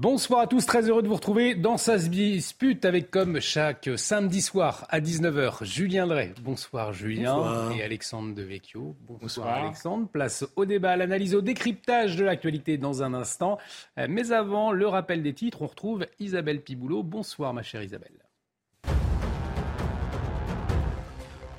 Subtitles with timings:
[0.00, 4.40] Bonsoir à tous, très heureux de vous retrouver dans se dispute avec comme chaque samedi
[4.40, 6.32] soir à 19h Julien Drey.
[6.40, 7.72] Bonsoir Julien Bonsoir.
[7.72, 8.96] et Alexandre Devecchio.
[9.06, 10.08] Bonsoir, Alexandre.
[10.08, 13.58] Place au débat, à l'analyse, au décryptage de l'actualité dans un instant.
[13.98, 17.02] Euh, Mais avant le rappel des titres, on retrouve Isabelle Piboulot.
[17.02, 18.24] Bonsoir ma chère Isabelle.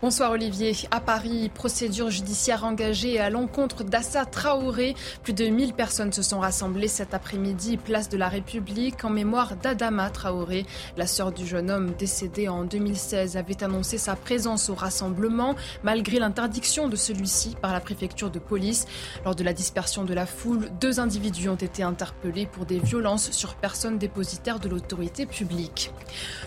[0.01, 0.75] Bonsoir Olivier.
[0.89, 4.95] À Paris, procédure judiciaire engagée à l'encontre d'Assa Traoré.
[5.21, 9.55] Plus de 1000 personnes se sont rassemblées cet après-midi, place de la République, en mémoire
[9.57, 10.65] d'Adama Traoré.
[10.97, 16.17] La sœur du jeune homme décédé en 2016 avait annoncé sa présence au rassemblement, malgré
[16.17, 18.87] l'interdiction de celui-ci par la préfecture de police.
[19.23, 23.29] Lors de la dispersion de la foule, deux individus ont été interpellés pour des violences
[23.29, 25.91] sur personnes dépositaires de l'autorité publique.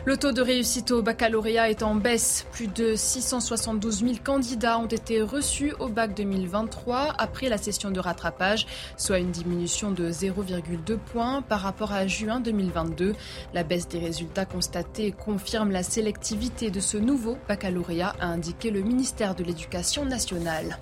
[0.06, 2.46] Le taux de réussite au baccalauréat est en baisse.
[2.50, 2.96] Plus de
[3.44, 9.18] 672 000 candidats ont été reçus au bac 2023 après la session de rattrapage, soit
[9.18, 13.14] une diminution de 0,2 points par rapport à juin 2022.
[13.52, 18.80] La baisse des résultats constatés confirme la sélectivité de ce nouveau baccalauréat, a indiqué le
[18.80, 20.78] ministère de l'Éducation nationale.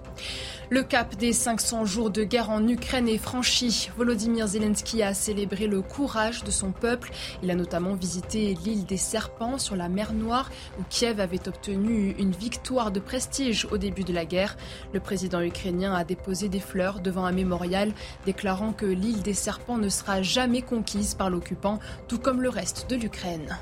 [0.73, 3.91] Le cap des 500 jours de guerre en Ukraine est franchi.
[3.99, 7.11] Volodymyr Zelensky a célébré le courage de son peuple.
[7.43, 12.15] Il a notamment visité l'île des Serpents sur la mer Noire où Kiev avait obtenu
[12.19, 12.52] une victoire
[12.92, 14.56] de prestige au début de la guerre.
[14.92, 17.92] Le président ukrainien a déposé des fleurs devant un mémorial
[18.27, 21.78] déclarant que l'île des Serpents ne sera jamais conquise par l'occupant,
[22.09, 23.59] tout comme le reste de l'Ukraine.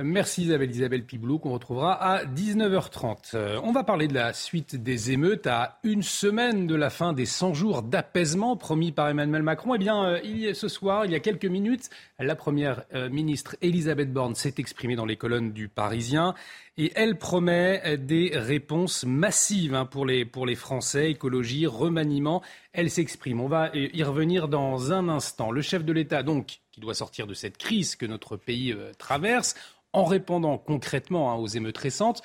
[0.00, 3.34] Merci Isabelle, Isabelle Piboulot, qu'on retrouvera à 19h30.
[3.34, 7.12] Euh, on va parler de la suite des émeutes à une semaine de la fin
[7.12, 9.74] des 100 jours d'apaisement promis par Emmanuel Macron.
[9.74, 14.12] Eh bien, euh, ce soir, il y a quelques minutes, la première euh, ministre Elisabeth
[14.12, 16.34] Borne s'est exprimée dans les colonnes du Parisien
[16.76, 22.40] et elle promet des réponses massives hein, pour, les, pour les Français, écologie, remaniement.
[22.72, 23.40] Elle s'exprime.
[23.40, 25.50] On va y revenir dans un instant.
[25.50, 29.56] Le chef de l'État, donc, qui doit sortir de cette crise que notre pays traverse,
[29.92, 32.22] en répondant concrètement hein, aux émeutes récentes.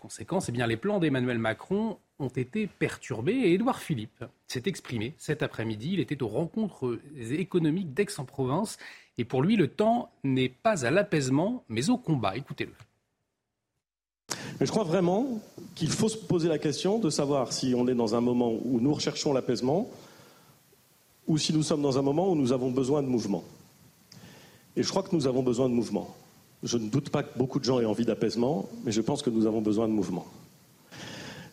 [0.00, 5.14] Conséquence, eh bien, les plans d'Emmanuel Macron ont été perturbés et Édouard Philippe s'est exprimé
[5.18, 5.94] cet après-midi.
[5.94, 8.78] Il était aux rencontres économiques d'Aix-en-Provence
[9.18, 12.36] et pour lui, le temps n'est pas à l'apaisement, mais au combat.
[12.36, 12.72] Écoutez-le.
[14.60, 15.40] Je crois vraiment
[15.74, 18.80] qu'il faut se poser la question de savoir si on est dans un moment où
[18.80, 19.90] nous recherchons l'apaisement
[21.26, 23.44] ou si nous sommes dans un moment où nous avons besoin de mouvement.
[24.76, 26.14] Et je crois que nous avons besoin de mouvement.
[26.62, 29.30] Je ne doute pas que beaucoup de gens aient envie d'apaisement, mais je pense que
[29.30, 30.26] nous avons besoin de mouvement.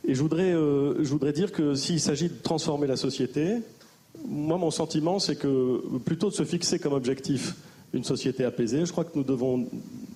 [0.08, 3.58] Et je voudrais, euh, je voudrais dire que s'il s'agit de transformer la société,
[4.28, 7.56] moi, mon sentiment, c'est que plutôt de se fixer comme objectif
[7.94, 9.68] une société apaisée, je crois que nous devons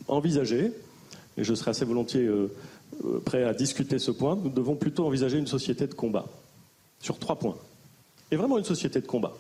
[0.07, 0.71] envisager,
[1.37, 2.51] et je serai assez volontiers euh,
[3.03, 6.25] euh, prêt à discuter ce point, nous devons plutôt envisager une société de combat
[6.99, 7.57] sur trois points.
[8.31, 9.33] Et vraiment une société de combat.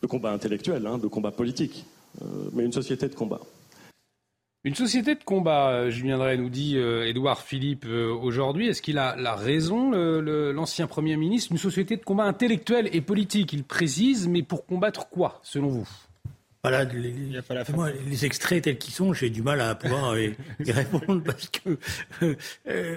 [0.00, 1.84] De combat intellectuel, hein, de combat politique,
[2.52, 3.40] mais une société de combat.
[4.68, 8.68] Une société de combat, euh, Julien Drey nous dit euh, Édouard Philippe euh, aujourd'hui.
[8.68, 11.52] Est-ce qu'il a la raison, le- le- l'ancien Premier ministre?
[11.52, 15.88] Une société de combat intellectuel et politique, il précise, mais pour combattre quoi, selon vous?
[16.62, 17.40] Voilà, les, les-
[17.74, 20.34] moi, les extraits tels qu'ils sont, j'ai du mal à pouvoir y
[20.66, 21.78] répondre parce que
[22.24, 22.34] euh,
[22.68, 22.96] euh,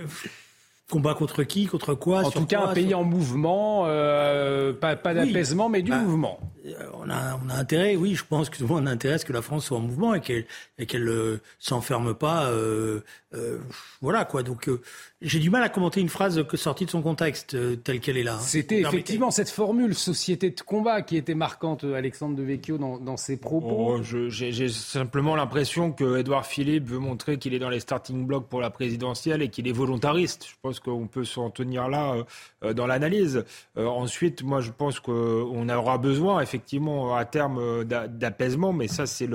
[0.92, 3.86] combat contre qui, contre quoi En sur tout cas, quoi, un pays sur- en mouvement,
[3.88, 5.28] euh, pas, pas Oui.
[5.28, 6.40] d'apaisement, mais du Bah, mouvement.
[6.68, 9.16] Euh, on a, on a intérêt, oui, je pense que tout le monde a intérêt
[9.16, 10.46] à ce que la France soit en mouvement et qu'elle
[10.78, 12.46] et qu'elle euh, s'enferme pas.
[12.52, 13.00] euh,
[13.34, 13.58] euh,
[14.02, 14.44] voilà quoi.
[14.44, 14.82] Donc euh,
[15.22, 18.18] j'ai du mal à commenter une phrase que sortie de son contexte euh, telle qu'elle
[18.18, 18.36] est là.
[18.36, 18.40] hein.
[18.42, 23.18] C'était effectivement cette formule société de combat qui était marquante, Alexandre de Vecchio, dans, dans
[23.18, 23.96] ses propos.
[23.98, 28.48] Oh, j'ai simplement l'impression que Edouard Philippe veut montrer qu'il est dans les starting blocks
[28.50, 30.46] pour la présidentielle et qu'il est volontariste.
[30.48, 32.24] Je pense qu'on peut s'en tenir là euh,
[32.64, 33.46] euh, dans l'analyse.
[33.78, 39.06] Euh, ensuite, moi, je pense qu'on aura besoin effectivement à terme d'a- d'apaisement, mais ça,
[39.06, 39.30] c'est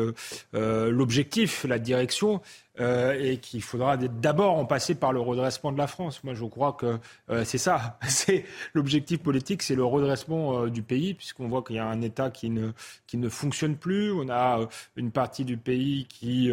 [0.53, 2.41] l'objectif, la direction.
[2.78, 6.23] Euh, et qu'il faudra d'abord en passer par le redressement de la France.
[6.25, 6.99] Moi, je crois que
[7.31, 7.99] euh, c'est ça.
[8.08, 8.44] C'est
[8.75, 12.31] l'objectif politique, c'est le redressement euh, du pays, puisqu'on voit qu'il y a un État
[12.31, 12.73] qui ne
[13.06, 14.12] qui ne fonctionne plus.
[14.12, 16.50] On a une partie du pays qui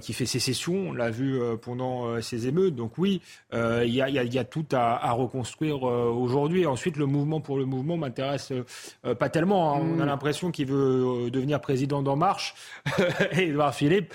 [0.00, 0.88] qui fait sécession.
[0.88, 2.74] On l'a vu pendant ces émeutes.
[2.74, 3.22] Donc oui,
[3.52, 6.66] il y a, y, a, tout à, à reconstruire aujourd'hui.
[6.66, 8.52] Ensuite, le mouvement pour le mouvement m'intéresse
[9.18, 9.74] pas tellement.
[9.74, 9.80] Hein.
[9.82, 10.06] On a mmh.
[10.06, 12.54] l'impression qu'il veut devenir président d'En Marche.
[13.32, 14.12] et Edouard Philippe,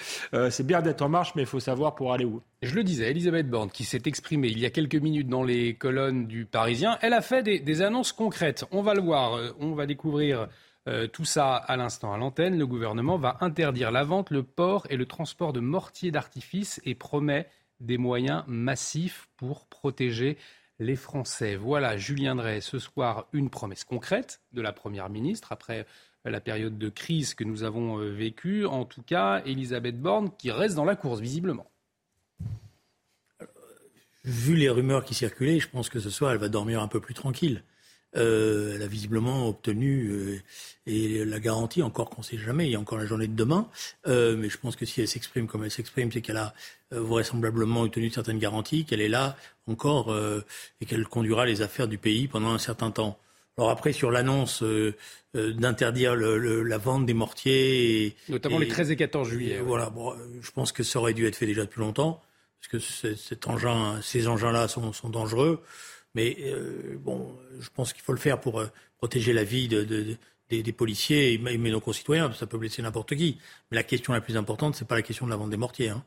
[0.50, 2.42] c'est bien d'être en marche mais il faut savoir pour aller où.
[2.62, 5.76] Je le disais, Elisabeth Borne, qui s'est exprimée il y a quelques minutes dans les
[5.76, 8.66] colonnes du Parisien, elle a fait des, annonces concrètes.
[8.72, 10.48] On va le voir, euh, on va découvrir
[10.88, 12.58] euh, tout ça à l'instant à l'antenne.
[12.58, 16.96] Le gouvernement va interdire la vente, le port et le transport de mortiers d'artifice et
[16.96, 17.48] promet
[17.80, 20.38] des moyens massifs pour protéger
[20.80, 21.56] les Français.
[21.56, 25.86] Voilà, Julien Drey, ce soir, une promesse concrète de la Première ministre après
[26.26, 28.66] la période de crise que nous avons euh, vécue.
[28.66, 31.70] En tout cas, Elisabeth Borne qui reste dans la course, visiblement.
[34.24, 37.02] Vu les rumeurs qui circulaient, je pense que ce soir, elle va dormir un peu
[37.02, 37.64] plus tranquille.
[38.16, 40.42] Euh, elle a visiblement obtenu euh,
[40.86, 43.36] et la garantie, encore qu'on ne sait jamais, il y a encore la journée de
[43.36, 43.68] demain,
[44.06, 46.54] mais je pense que si elle s'exprime comme elle s'exprime, c'est qu'elle a
[46.92, 49.36] vraisemblablement obtenu certaines garanties, qu'elle est là
[49.68, 50.14] encore
[50.82, 53.18] et qu'elle conduira les affaires du pays pendant un certain temps.
[53.58, 54.96] Alors après, sur l'annonce euh,
[55.36, 59.60] euh, d'interdire la vente des mortiers, et, notamment les 13 et 14 juillet.
[59.60, 62.22] Voilà, bon, je pense que ça aurait dû être fait déjà depuis longtemps,
[62.60, 65.62] parce que cet engin, ces engins-là sont, dangereux.
[66.16, 68.64] Mais euh, bon, je pense qu'il faut le faire pour
[68.98, 70.18] protéger la vie de,
[70.50, 72.32] des, policiers et, mais nos concitoyens.
[72.34, 73.40] Ça peut blesser n'importe qui.
[73.72, 75.90] Mais la question la plus importante, c'est pas la question de la vente des mortiers.
[75.90, 76.04] Hein.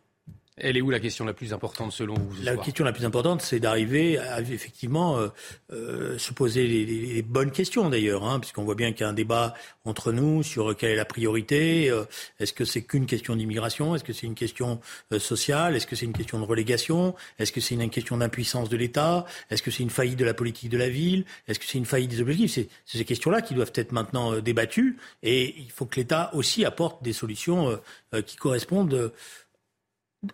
[0.58, 3.43] Elle est où la question la plus importante selon vous La question la plus importante,
[3.43, 5.29] c'est d'arriver à effectivement euh,
[5.70, 9.12] euh, se poser les, bonnes questions d'ailleurs, hein, puisqu'on voit bien qu'il y a un
[9.12, 9.53] débat
[9.85, 11.91] entre nous sur quelle est la priorité.
[11.91, 12.05] Euh,
[12.41, 14.81] est-ce que c'est qu'une question d'immigration Est-ce que c'est une question
[15.19, 18.79] sociale Est-ce que c'est une question de relégation Est-ce que c'est une question d'impuissance de
[18.79, 21.76] l'État Est-ce que c'est une faillite de la politique de la ville Est-ce que c'est
[21.76, 22.53] une faillite des objectifs?
[22.87, 27.03] C'est ces questions-là qui doivent être maintenant débattues, et il faut que l'État aussi apporte
[27.03, 27.79] des solutions
[28.25, 29.12] qui correspondent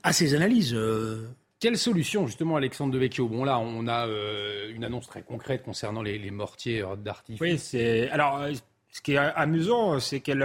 [0.02, 0.74] à ces analyses.
[0.74, 1.28] Euh.
[1.60, 3.28] Quelle solution, justement, Alexandre Devecchio?
[3.28, 7.40] Bon, là, on a euh, une annonce très concrète concernant les, mortiers d'artifice.
[7.40, 8.10] Oui, c'est.
[8.10, 8.52] Alors, euh,
[8.90, 10.42] ce qui est amusant, c'est qu'elle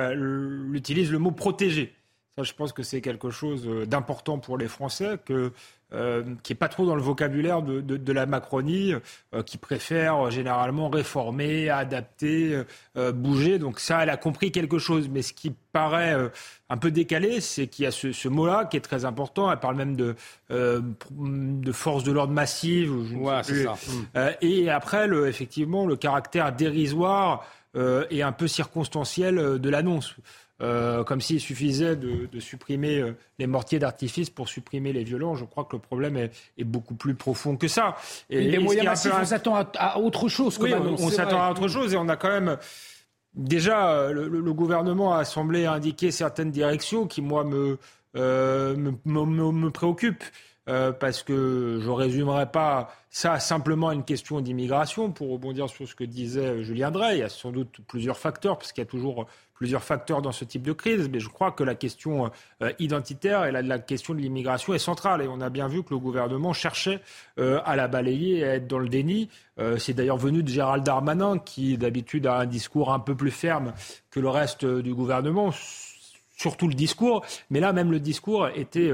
[0.74, 1.94] utilise le mot protéger.
[2.38, 5.52] Ça, je pense que c'est quelque chose d'important pour les Français, que
[5.94, 8.94] euh, qui n'est pas trop dans le vocabulaire de, de, de la Macronie,
[9.34, 12.64] euh, qui préfère généralement réformer, adapter,
[12.98, 13.58] euh, bouger.
[13.58, 15.08] Donc ça, elle a compris quelque chose.
[15.08, 16.16] Mais ce qui paraît
[16.70, 19.50] un peu décalé, c'est qu'il y a ce, ce mot-là qui est très important.
[19.50, 20.16] Elle parle même de,
[20.50, 22.94] de force de l'ordre massive.
[23.16, 23.76] Ouais, c'est ça.
[24.42, 27.46] et après, le, effectivement, le caractère dérisoire
[28.10, 30.16] et un peu circonstanciel de l'annonce.
[30.60, 35.36] Euh, comme s'il suffisait de, supprimer euh, les mortiers d'artifice pour supprimer les violents.
[35.36, 37.96] Je crois que le problème est, beaucoup plus profond que ça.
[38.32, 40.58] Et, les moyens on s'attend à, autre chose.
[40.60, 42.58] Oui, on, s'attend à autre chose et on a quand même...
[43.36, 47.78] Déjà, euh, le, gouvernement a semblé indiquer certaines directions qui, moi, me,
[48.16, 48.76] me,
[49.06, 50.24] me préoccupent.
[50.70, 55.12] Euh, parce que je résumerai pas ça simplement à une question d'immigration.
[55.12, 58.58] Pour rebondir sur ce que disait Julien Drey, il y a sans doute plusieurs facteurs,
[58.58, 61.52] parce qu'il y a toujours plusieurs facteurs dans ce type de crise, mais je crois
[61.52, 62.30] que la question
[62.62, 65.22] euh, identitaire et la, question de l'immigration est centrale.
[65.22, 67.00] Et on a bien vu que le gouvernement cherchait
[67.40, 69.30] euh, à la balayer et à être dans le déni.
[69.80, 73.74] C'est d'ailleurs venu de Gérald Darmanin, qui d'habitude a un discours un peu plus ferme
[74.12, 75.52] que le reste du gouvernement
[76.38, 78.92] surtout le discours, mais là même le discours était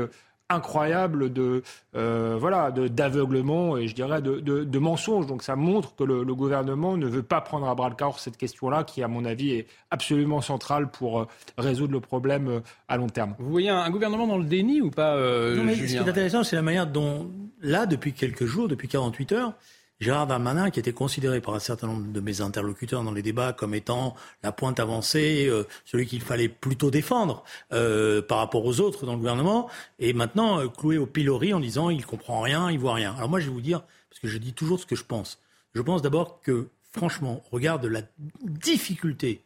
[0.53, 1.63] incroyable de
[1.95, 5.27] euh, voilà d'aveuglement et je dirais de, de, mensonges.
[5.27, 8.37] Donc ça montre que le, gouvernement ne veut pas prendre à bras le corps cette
[8.37, 11.27] question-là, qui à mon avis est absolument centrale pour euh,
[11.57, 13.35] résoudre le problème euh, à long terme.
[13.39, 16.43] Vous voyez un, gouvernement dans le déni ou pas non, mais Ce qui est intéressant,
[16.43, 17.29] c'est la manière dont
[17.61, 19.53] là, depuis quelques jours, depuis 48 heures,
[20.03, 23.53] Gérard Darmanin, qui était considéré par un certain nombre de mes interlocuteurs dans les débats
[23.53, 28.81] comme étant la pointe avancée, euh, celui qu'il fallait plutôt défendre euh, par rapport aux
[28.81, 29.69] autres dans le gouvernement,
[29.99, 33.15] est maintenant euh, cloué au pilori en disant il comprend rien, il voit rien.
[33.15, 35.39] Alors moi je vais vous dire, parce que je dis toujours ce que je pense.
[35.73, 38.01] Je pense d'abord que, franchement, regarde la
[38.41, 39.41] difficulté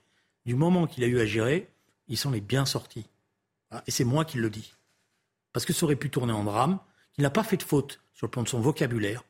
[0.48, 1.70] du moment qu'il a eu à gérer,
[2.08, 3.06] il s'en est bien sorti.
[3.86, 4.74] Et c'est moi qui le dis.
[5.54, 6.80] Parce que ça aurait pu tourner en drame,
[7.14, 9.24] qu'il n'a pas fait de faute sur le plan de son vocabulaire,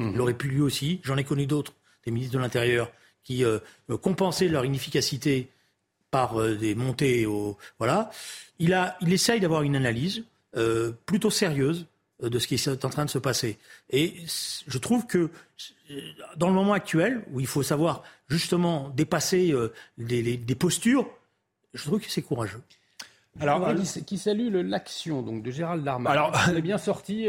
[0.00, 1.00] il aurait pu lui aussi.
[1.04, 2.90] J'en ai connu d'autres, des ministres de l'Intérieur,
[3.22, 3.58] qui euh,
[4.02, 5.48] compensaient leur inefficacité
[6.10, 7.56] par euh, des montées au.
[7.78, 8.10] Voilà.
[8.58, 10.24] Il, a, il essaye d'avoir une analyse
[10.56, 11.86] euh, plutôt sérieuse
[12.22, 13.58] de ce qui est en train de se passer.
[13.88, 14.14] Et
[14.66, 15.30] je trouve que
[16.36, 19.54] dans le moment actuel, où il faut savoir justement dépasser
[19.96, 21.08] des postures,
[21.72, 22.60] je trouve que c'est courageux.
[23.38, 23.68] Alors,
[24.06, 26.10] qui, salue l'action donc de Gérald Darmanin.
[26.10, 27.28] Alors, vous est bien sorti.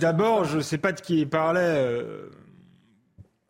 [0.00, 1.60] D'abord, je ne sais pas de qui il parlait.
[1.60, 2.30] Euh,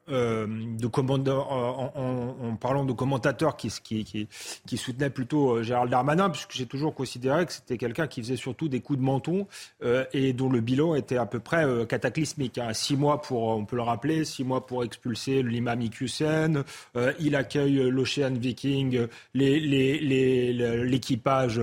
[0.09, 4.29] de en, parlant de commentateurs qui, qui,
[4.67, 8.37] qui, soutenaient plutôt euh, Gérald Darmanin, puisque j'ai toujours considéré que c'était quelqu'un qui faisait
[8.37, 9.47] surtout des coups de menton
[9.83, 12.59] euh, et dont le bilan était à peu près cataclysmique.
[12.59, 12.73] Hein.
[12.73, 16.65] Six mois pour, on peut le rappeler, six mois pour expulser l'imam Iqiyoussen,
[17.21, 19.07] il accueille l'Ocean Viking,
[20.85, 21.61] l'équipage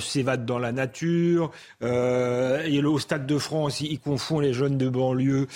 [0.00, 5.46] s'évade dans la nature, et au Stade de France, il confond les jeunes de banlieue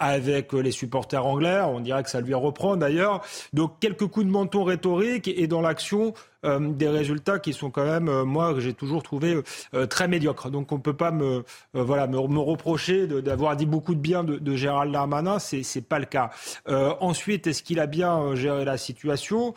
[0.00, 1.59] avec les supporters anglais.
[1.68, 3.22] On dirait que ça lui reprend d'ailleurs.
[3.52, 6.14] Donc quelques coups de menton rhétoriques et dans l'action,
[6.46, 9.42] euh, des résultats qui sont quand même, euh, moi, que j'ai toujours trouvé
[9.74, 10.50] euh, très médiocres.
[10.50, 15.38] Donc on ne peut pas me, reprocher d'avoir dit beaucoup de bien de, Gérald Darmanin,
[15.38, 16.30] c'est n'est pas le cas.
[16.66, 19.54] ensuite, est-ce qu'il a bien géré la situation?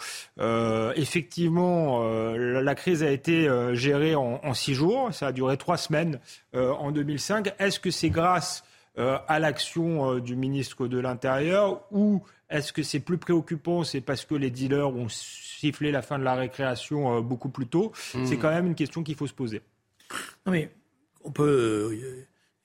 [0.96, 2.04] Effectivement,
[2.36, 6.20] la, crise a été gérée en, en, six jours, ça a duré trois semaines
[6.54, 7.54] en 2005.
[7.60, 8.64] Est-ce que c'est grâce
[8.98, 14.26] à l'action euh, du ministre de l'Intérieur ou est-ce que c'est plus préoccupant, c'est parce
[14.26, 17.92] que les dealers ont sifflé la fin de la récréation euh, beaucoup plus tôt?
[18.14, 18.26] Hmm.
[18.26, 19.62] C'est quand même une question qu'il faut se poser.
[20.46, 20.72] Non mais
[21.24, 21.98] on peut...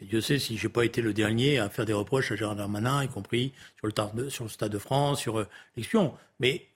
[0.01, 3.03] Dieu sait si j'ai pas été le dernier à faire des reproches à Gérard Darmanin,
[3.03, 5.45] y compris sur le, sur le Stade de France, sur
[5.77, 6.13] l'expion.
[6.39, 6.67] Mais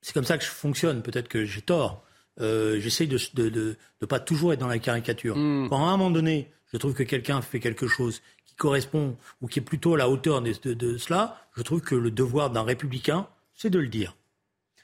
[0.00, 1.02] c'est comme ça que je fonctionne.
[1.02, 2.02] Peut-être que j'ai tort.
[2.40, 5.36] J'essaye de ne pas toujours être dans la caricature.
[5.36, 5.68] Hmm.
[5.68, 8.20] Quand à un moment donné, je trouve que quelqu'un fait quelque chose
[8.60, 12.50] correspond ou qui est plutôt à la hauteur de, cela, je trouve que le devoir
[12.50, 14.14] d'un républicain, c'est de le dire.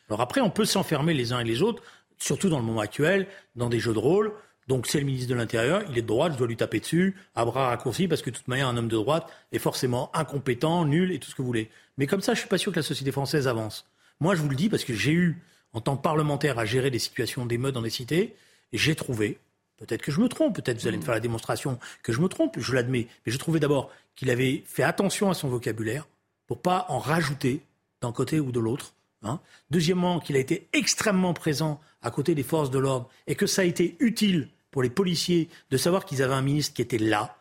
[0.08, 1.82] Alors après, on peut s'enfermer les uns et les autres,
[2.18, 4.32] surtout dans le moment actuel, dans des jeux de rôle.
[4.66, 7.14] Donc c'est le ministre de l'Intérieur, il est de droite, je dois lui taper dessus,
[7.36, 10.84] à bras raccourcis, parce que de toute manière, un homme de droite est forcément incompétent,
[10.84, 11.70] nul et tout ce que vous voulez.
[11.98, 13.86] Mais comme ça, je suis pas sûr que la société française avance.
[14.18, 15.40] Moi, je vous le dis parce que j'ai eu,
[15.72, 18.34] en tant que parlementaire, à gérer des situations d'émeutes dans des cités,
[18.72, 19.38] j'ai trouvé,
[19.76, 22.28] Peut-être que je me trompe, peut-être vous allez me faire la démonstration que je me
[22.28, 23.08] trompe, je l'admets.
[23.24, 26.06] Mais je trouvais d'abord qu'il avait fait attention à son vocabulaire
[26.46, 27.60] pour pas en rajouter
[28.00, 28.94] d'un côté ou de l'autre.
[29.22, 29.40] Hein.
[29.70, 33.62] Deuxièmement, qu'il a été extrêmement présent à côté des forces de l'ordre et que ça
[33.62, 37.36] a été utile pour les policiers de savoir qu'ils avaient un ministre qui était là,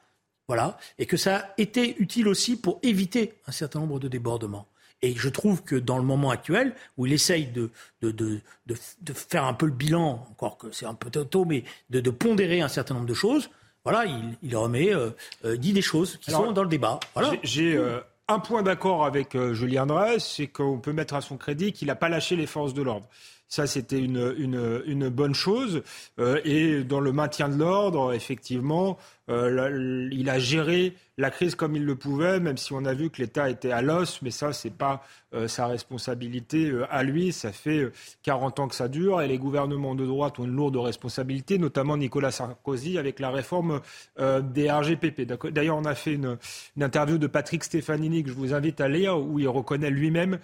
[0.48, 4.68] voilà, et que ça a été utile aussi pour éviter un certain nombre de débordements.
[5.02, 7.70] Et je trouve que dans le moment actuel, où il essaye de,
[8.02, 11.64] de, de, de faire un peu le bilan, encore que c'est un peu tôt, mais
[11.90, 13.50] de, pondérer un certain nombre de choses,
[13.84, 15.12] voilà, il, il remet, euh,
[15.44, 17.00] euh, dit des choses qui sont dans le débat.
[17.14, 17.34] Voilà.
[17.44, 21.72] J'ai euh, un point d'accord avec Julien Drey, c'est qu'on peut mettre à son crédit
[21.72, 23.08] qu'il n'a pas lâché les forces de l'ordre.
[23.48, 25.84] Ça, c'était une, une, une, bonne chose.
[26.44, 28.98] et dans le maintien de l'ordre, effectivement,
[29.28, 33.22] il a géré la crise comme il le pouvait, même si on a vu que
[33.22, 35.02] l'État était à l'os, mais ça, c'est pas
[35.34, 37.32] euh, sa responsabilité euh, à lui.
[37.32, 37.92] Ça fait
[38.24, 41.58] 40 euh, ans que ça dure et les gouvernements de droite ont une lourde responsabilité,
[41.58, 43.82] notamment Nicolas Sarkozy avec la réforme
[44.18, 45.22] des RGPP.
[45.52, 46.38] D'ailleurs, on a fait une,
[46.80, 50.40] interview de Patrick Stefanini que je vous invite à lire où il reconnaît lui-même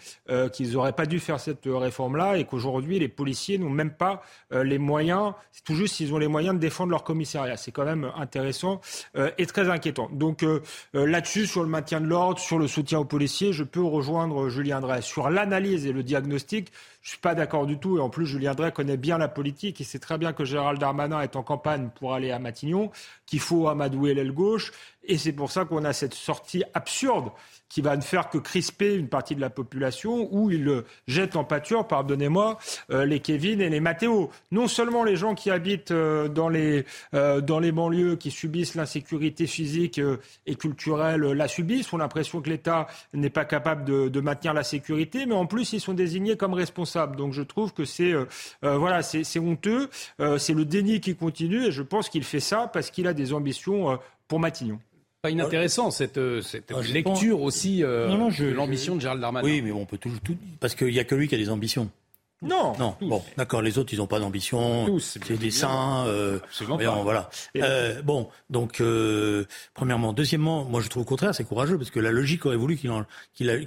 [0.54, 4.22] qu'ils n'auraient pas dû faire cette réforme-là et qu'aujourd'hui, les policiers n'ont même pas
[4.52, 7.58] les moyens, c'est tout juste s'ils ont les moyens de défendre leur commissariat.
[7.58, 8.82] C'est quand même intéressant
[9.38, 10.10] et très inquiétant.
[10.12, 10.62] Donc, euh,
[10.94, 14.80] là-dessus, sur le maintien de l'ordre, sur le soutien aux policiers, je peux rejoindre Julien
[14.82, 15.02] Drey.
[15.02, 16.72] Sur l'analyse et le diagnostic,
[17.02, 17.98] je suis pas d'accord du tout.
[17.98, 19.80] Et en plus, Julien Drey connaît bien la politique.
[19.80, 22.92] Il sait très bien que Gérald Darmanin est en campagne pour aller à Matignon,
[23.26, 24.72] qu'il faut amadouer l'aile gauche.
[25.04, 27.32] Et c'est pour ça qu'on a cette sortie absurde
[27.70, 31.46] qui va ne faire que crisper une partie de la population, où il jette en
[31.46, 32.60] pâture, pardonnez-moi,
[32.92, 34.30] euh, les Kevin et les Mathéo.
[34.52, 38.76] Non seulement les gens qui habitent euh, dans, les, euh, dans les banlieues, qui subissent
[38.76, 40.02] l'insécurité physique
[40.46, 45.26] et culturelle, la subissent, ont l'impression que l'État n'est pas capable de, maintenir la sécurité,
[45.26, 46.91] mais en plus, ils sont désignés comme responsables.
[47.18, 48.14] Donc je trouve que c'est
[48.62, 49.90] voilà, c'est honteux,
[50.38, 53.34] c'est le déni qui continue, et je pense qu'il fait ça parce qu'il a des
[53.34, 54.80] ambitions pour Matignon
[55.22, 59.46] pas inintéressant cette, euh, cette ah, lecture aussi euh, de l'ambition de Gérald Darmanin.
[59.46, 61.50] Oui, mais on peut toujours tout parce qu'il n'y a que lui qui a des
[61.50, 61.90] ambitions.
[62.42, 62.96] Non, non.
[63.02, 63.62] Bon, d'accord.
[63.62, 64.88] Les autres, ils n'ont pas d'ambition.
[64.88, 66.06] Tous, c'est des saints.
[66.08, 66.40] Euh,
[66.80, 67.30] voilà.
[67.58, 68.82] Euh, bon, donc
[69.76, 72.78] premièrement, deuxièmement, moi je trouve au contraire, c'est courageux parce que la logique aurait voulu
[72.78, 72.92] qu'il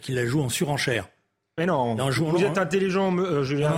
[0.00, 1.08] qu'il la joue en surenchère.
[1.56, 3.72] Mais non, vous êtes intelligent, euh, Julien.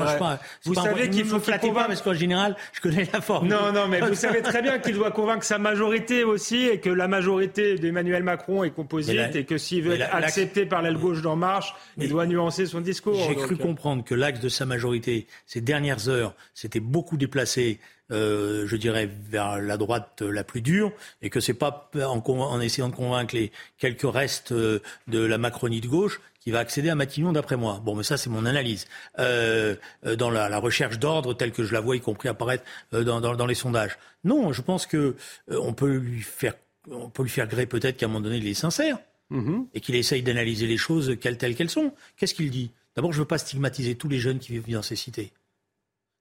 [0.65, 1.89] vous savez qu'il faut qu'il convainc...
[1.89, 3.49] parce qu'en général, je connais la forme.
[3.49, 6.89] Non, non, mais vous savez très bien qu'il doit convaincre sa majorité aussi et que
[6.89, 11.21] la majorité d'Emmanuel Macron est composite et que s'il veut être accepté par l'aile gauche
[11.21, 13.23] d'En Marche, il doit nuancer son discours.
[13.29, 17.79] J'ai cru comprendre que l'axe de sa majorité, ces dernières heures, s'était beaucoup déplacé
[18.13, 20.93] euh, je dirais, vers la droite la plus dure,
[21.23, 24.79] et que c'est pas en, en, essayant de convaincre les quelques restes euh,
[25.09, 27.83] de la Macronie de gauche qui va accéder à Matignon, d'après moi.
[27.85, 28.87] Bon, mais ça, c'est mon analyse.
[29.19, 29.75] Euh,
[30.07, 32.63] euh, dans la, recherche d'ordre telle que je la vois, y compris apparaître
[32.95, 33.99] euh, dans, les sondages.
[34.23, 35.17] Non, je pense que
[35.49, 36.55] on peut lui faire,
[36.89, 38.99] on peut lui faire gré peut-être qu'à un moment donné, il est sincère
[39.33, 39.67] mm-hmm.
[39.75, 41.93] et qu'il essaye d'analyser les choses telles qu'elles sont.
[42.17, 42.71] Qu'est-ce qu'il dit?
[42.95, 45.33] D'abord, je ne veux pas stigmatiser tous les jeunes qui vivent dans ces cités.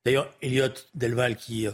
[0.05, 1.67] D'ailleurs, Elliot Delval, qui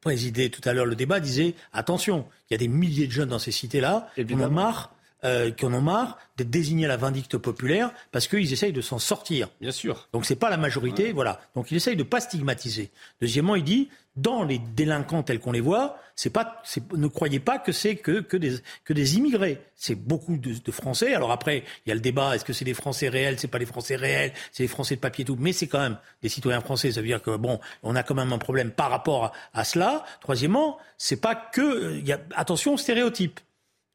[0.00, 3.30] présidait tout à l'heure le débat, disait attention, il y a des milliers de jeunes
[3.30, 4.95] dans ces cités-là, qui en marre
[5.26, 8.80] euh, qui en ont marre d'être désignés à la vindicte populaire parce qu'ils essayent de
[8.80, 9.48] s'en sortir.
[9.60, 10.08] Bien sûr.
[10.12, 11.40] Donc c'est pas la majorité, voilà.
[11.56, 12.90] Donc il essaye de pas stigmatiser.
[13.20, 16.62] Deuxièmement, il dit dans les délinquants tels qu'on les voit, c'est pas,
[16.94, 18.54] ne croyez pas que c'est que, que, des,
[18.84, 19.60] que des immigrés.
[19.74, 21.12] C'est beaucoup de, de, Français.
[21.12, 23.58] Alors après, il y a le débat est-ce que c'est des Français réels, c'est pas
[23.58, 26.60] les Français réels, c'est les Français de papier tout, mais c'est quand même des citoyens
[26.60, 26.92] français.
[26.92, 29.64] Ça veut dire que bon, on a quand même un problème par rapport à, à
[29.64, 30.04] cela.
[30.20, 33.40] Troisièmement, c'est pas que, il y a, attention aux stéréotypes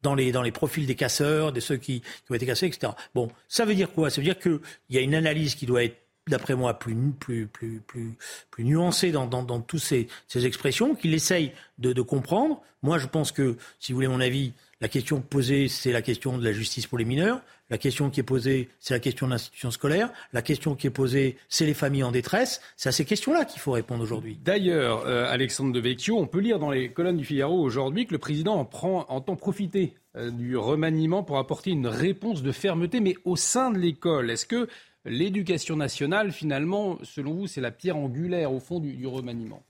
[0.01, 2.93] dans les, dans les profils des casseurs, de ceux qui, qui ont été cassés, etc.
[3.13, 4.09] Bon, ça veut dire quoi?
[4.09, 7.47] Ça veut dire qu'il y a une analyse qui doit être d'après moi, plus, plus,
[7.47, 8.13] plus, plus,
[8.51, 12.61] plus nuancée dans, dans, dans toutes ces, ces expressions, qu'il essaye de, de comprendre.
[12.83, 16.37] Moi, je pense que, si vous voulez mon avis, la question posée, c'est la question
[16.37, 17.41] de la justice pour les mineurs.
[17.71, 20.11] La question qui est posée, c'est la question de l'institution scolaire.
[20.33, 22.59] La question qui est posée, c'est les familles en détresse.
[22.75, 24.37] C'est à ces questions-là qu'il faut répondre aujourd'hui.
[24.43, 28.17] D'ailleurs, euh, Alexandre Devecchio, on peut lire dans les colonnes du Figaro aujourd'hui que le
[28.17, 33.71] président entend profiter euh, du remaniement pour apporter une réponse de fermeté, mais au sein
[33.71, 34.29] de l'école.
[34.29, 34.67] Est-ce que
[35.05, 39.63] l'éducation nationale, finalement, selon vous, c'est la pierre angulaire au fond du remaniement?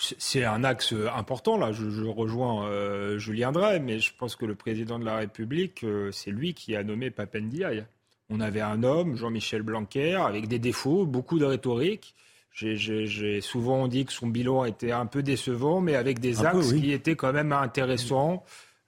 [0.00, 1.72] C'est un axe important, là.
[1.72, 6.10] Je, rejoins euh, Julien Drey, mais je pense que le président de la République, euh,
[6.10, 7.84] c'est lui qui a nommé Papendiaï.
[8.30, 12.14] On avait un homme, Jean-Michel Blanquer, avec des défauts, beaucoup de rhétorique.
[12.52, 16.92] J'ai souvent dit que son bilan était un peu décevant, mais avec des axes qui
[16.92, 18.44] étaient quand même intéressants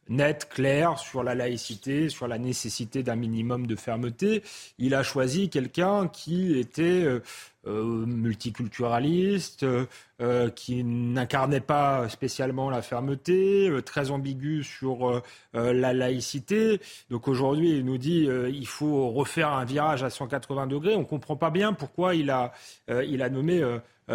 [0.09, 4.43] net, clair sur la laïcité, sur la nécessité d'un minimum de fermeté.
[4.79, 7.21] Il a choisi quelqu'un qui était euh,
[7.67, 16.81] euh, multiculturaliste, euh, qui n'incarnait pas spécialement la fermeté, très ambigu sur la laïcité.
[17.11, 20.95] Donc aujourd'hui, il nous dit il faut refaire un virage à 180 degrés.
[20.95, 22.53] On ne comprend pas bien pourquoi il a,
[22.89, 23.65] il a nommé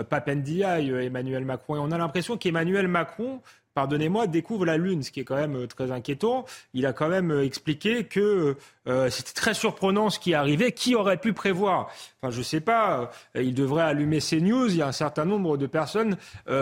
[0.10, 1.76] Papendiaï Emmanuel Macron.
[1.76, 3.42] Et on a l'impression qu'Emmanuel Macron
[3.78, 6.46] pardonnez-moi, découvre la Lune, ce qui est quand même euh, très inquiétant.
[6.74, 8.56] Il a quand même euh, expliqué que
[8.88, 10.72] euh, c'était très surprenant ce qui arrivait.
[10.72, 13.12] Qui aurait pu prévoir Enfin, je ne sais pas.
[13.36, 14.66] il devrait allumer ces news.
[14.70, 16.18] Il y a un certain nombre de personnes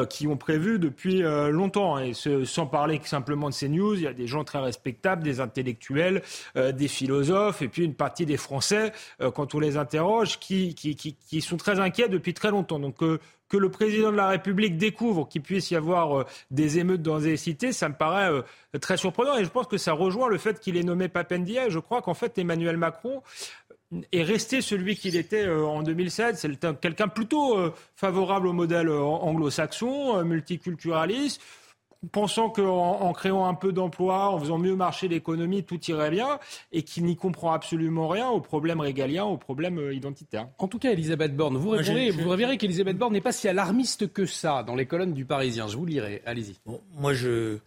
[0.10, 1.98] qui ont prévu depuis longtemps.
[1.98, 5.40] Et sans parler simplement de ces news, il y a des gens très respectables, des
[5.40, 6.24] intellectuels,
[6.56, 8.92] des philosophes, et puis une partie des Français,
[9.34, 12.80] quand on les interroge, qui, qui, sont très inquiets depuis très longtemps.
[12.80, 13.02] Donc
[13.50, 17.20] que le président de la République découvre qu'il puisse y avoir euh, des émeutes dans
[17.20, 18.42] des cités, ça me paraît euh,
[18.80, 19.38] très surprenant.
[19.38, 21.70] Et je pense que ça rejoint le fait qu'il ait nommé Papendia.
[21.70, 23.22] je crois qu'en fait, Emmanuel Macron
[24.12, 26.38] est resté celui qu'il était euh, en 2007.
[26.38, 31.42] C'est quelqu'un plutôt favorable au modèle anglo-saxon, multiculturaliste
[32.12, 36.40] pensant qu'en créant un peu d'emplois, en faisant mieux marcher l'économie, tout irait bien,
[36.72, 40.48] et qu'il n'y comprend absolument rien aux problèmes régaliens, aux problèmes euh, identitaires.
[40.58, 44.12] En tout cas, Elisabeth Borne, vous répondez, vous verrez qu'Elisabeth Borne n'est pas si alarmiste
[44.12, 45.68] que ça dans les colonnes du Parisien.
[45.68, 46.22] Je vous lirai.
[46.26, 46.56] Allez-y.
[46.94, 47.58] moi, je.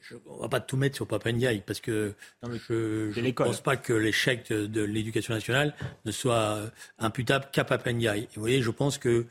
[0.00, 3.92] Je, on va pas tout mettre sur Papendiaï parce que je ne pense pas que
[3.92, 5.74] l'échec de, l'éducation nationale
[6.04, 6.70] ne soit
[7.00, 8.28] imputable qu'à Papendiaï.
[8.36, 9.26] Vous voyez, je pense que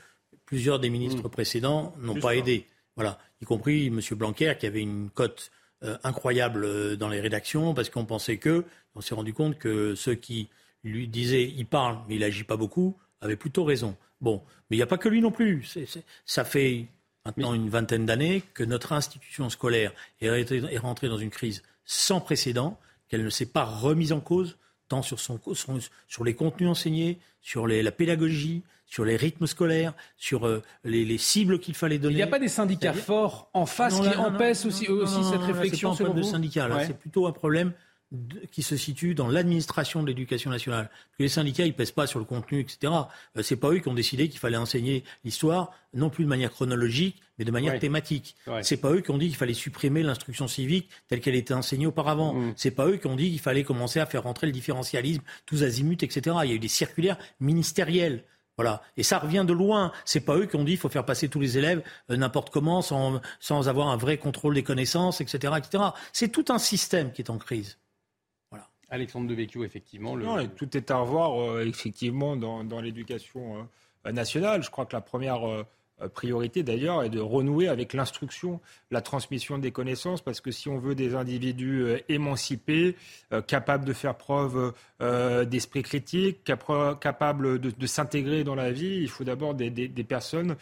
[0.46, 1.32] plusieurs des ministres mmh.
[1.32, 2.66] précédents n'ont pas aidé.
[2.98, 4.00] Voilà, y compris M.
[4.12, 5.52] Blanquer qui avait une cote
[5.84, 9.96] euh, incroyable euh, dans les rédactions parce qu'on pensait que, on s'est rendu compte que
[9.96, 10.50] ceux qui
[10.84, 13.96] lui disaient il parle mais il agit pas beaucoup avaient plutôt raison.
[14.22, 15.78] Bon, mais il n'y a pas que lui non plus.
[16.26, 16.88] ça fait
[17.26, 22.80] maintenant une vingtaine d'années que notre institution scolaire est rentrée dans une crise sans précédent,
[23.08, 25.40] qu'elle ne s'est pas remise en cause, tant sur, son,
[26.08, 31.60] sur les contenus enseignés, sur la pédagogie, sur les rythmes scolaires, sur euh, les, cibles
[31.60, 32.14] qu'il fallait donner.
[32.14, 35.94] Il n'y a pas des syndicats forts en face qui empêchent aussi, aussi cette réflexion
[35.94, 37.74] C'est pas un problème de syndicats, c'est plutôt un problème
[38.52, 40.90] qui se situe dans l'administration de l'éducation nationale.
[41.20, 42.94] les syndicats, ils pèsent pas sur le contenu, etc.
[43.36, 46.52] Euh, c'est pas eux qui ont décidé qu'il fallait enseigner l'histoire, non plus de manière
[46.52, 48.36] chronologique, mais de manière thématique.
[48.62, 51.86] C'est pas eux qui ont dit qu'il fallait supprimer l'instruction civique telle qu'elle était enseignée
[51.86, 52.34] auparavant.
[52.34, 52.54] Mm.
[52.56, 55.64] C'est pas eux qui ont dit qu'il fallait commencer à faire rentrer le différentialisme, tous
[55.64, 56.38] azimuts, etc.
[56.46, 58.24] Il y a eu des circulaires ministériels.
[58.58, 58.82] Voilà.
[58.98, 59.92] Et ça revient de loin.
[60.04, 62.50] C'est pas eux qui ont dit qu'il faut faire passer tous les élèves euh, n'importe
[62.50, 65.84] comment, sans, sans avoir un vrai contrôle des connaissances, etc., etc.
[66.12, 67.78] C'est tout un système qui est en crise.
[68.50, 68.68] Voilà.
[68.90, 70.16] Alexandre Devecchio, effectivement.
[70.16, 70.26] Le...
[70.26, 73.68] Non, tout est à revoir, euh, effectivement, dans, dans l'éducation
[74.08, 74.64] euh, nationale.
[74.64, 75.66] Je crois que la première
[76.14, 78.60] priorité d'ailleurs est de renouer avec l'instruction,
[78.92, 82.96] la transmission des connaissances, parce que si on veut des individus émancipés,
[83.48, 84.74] capables de faire preuve
[85.46, 90.56] d'esprit critique, capables de, s'intégrer dans la vie, il faut d'abord des, personnes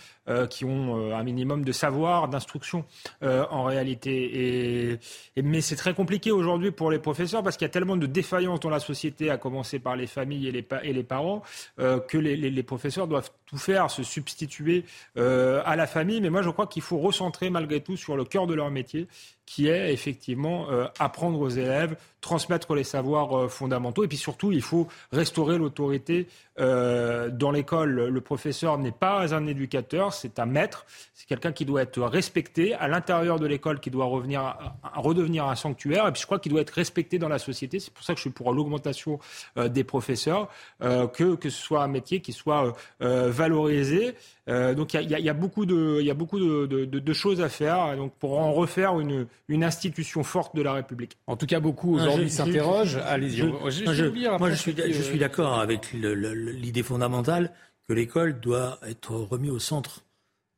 [0.49, 2.85] qui ont un minimum de savoir, d'instruction
[3.21, 4.99] en réalité.
[5.41, 8.59] Mais c'est très compliqué aujourd'hui pour les professeurs parce qu'il y a tellement de défaillances
[8.59, 11.43] dans la société, à commencer par les familles et les, et les parents,
[11.77, 14.85] que les, les professeurs doivent tout faire, se substituer
[15.17, 16.21] euh, à la famille.
[16.21, 19.07] Mais moi, je crois qu'il faut recentrer malgré tout sur le cœur de leur métier,
[19.45, 24.03] qui est effectivement euh, apprendre aux élèves, transmettre les savoirs euh, fondamentaux.
[24.03, 26.27] Et puis surtout, il faut restaurer l'autorité
[26.57, 28.07] dans l'école.
[28.07, 30.85] Le professeur n'est pas un éducateur, c'est un maître.
[31.13, 34.57] C'est quelqu'un qui doit être respecté à l'intérieur de l'école, qui doit revenir
[34.93, 36.07] redevenir un sanctuaire.
[36.07, 37.81] Et puis je crois qu'il doit être respecté dans la société.
[37.81, 39.19] C'est pour ça que je suis pour l'augmentation
[39.57, 40.47] des professeurs,
[40.79, 44.15] que, que ce soit un métier qui soit valorisé.
[44.47, 48.39] Donc il y, a, beaucoup de, y a beaucoup de, choses à faire donc pour
[48.39, 51.17] en refaire une, une institution forte de la République.
[51.27, 52.97] En tout cas, beaucoup aujourd'hui s'interrogent.
[52.97, 53.43] Allez-y.
[53.43, 57.51] Moi, je, suis, je suis d'accord avec l'idée fondamentale
[57.87, 60.05] que l'école doit être remise au centre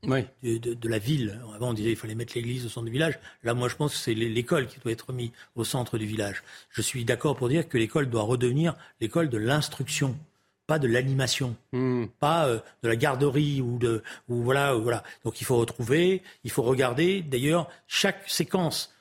[0.04, 1.40] de, la ville.
[1.56, 3.20] Avant, on disait qu'il fallait mettre l'église au centre du village.
[3.44, 6.44] Là, moi, je pense que c'est l'école qui doit être remise au centre du village.
[6.70, 10.18] Je suis d'accord pour dire que l'école doit redevenir l'école de l'instruction
[10.68, 12.06] pas de l'animation, hmm.
[12.20, 15.04] pas euh, de la garderie ou de ou voilà voilà.
[15.24, 17.22] Donc il faut retrouver, il faut regarder.
[17.22, 18.94] D'ailleurs, chaque séquence.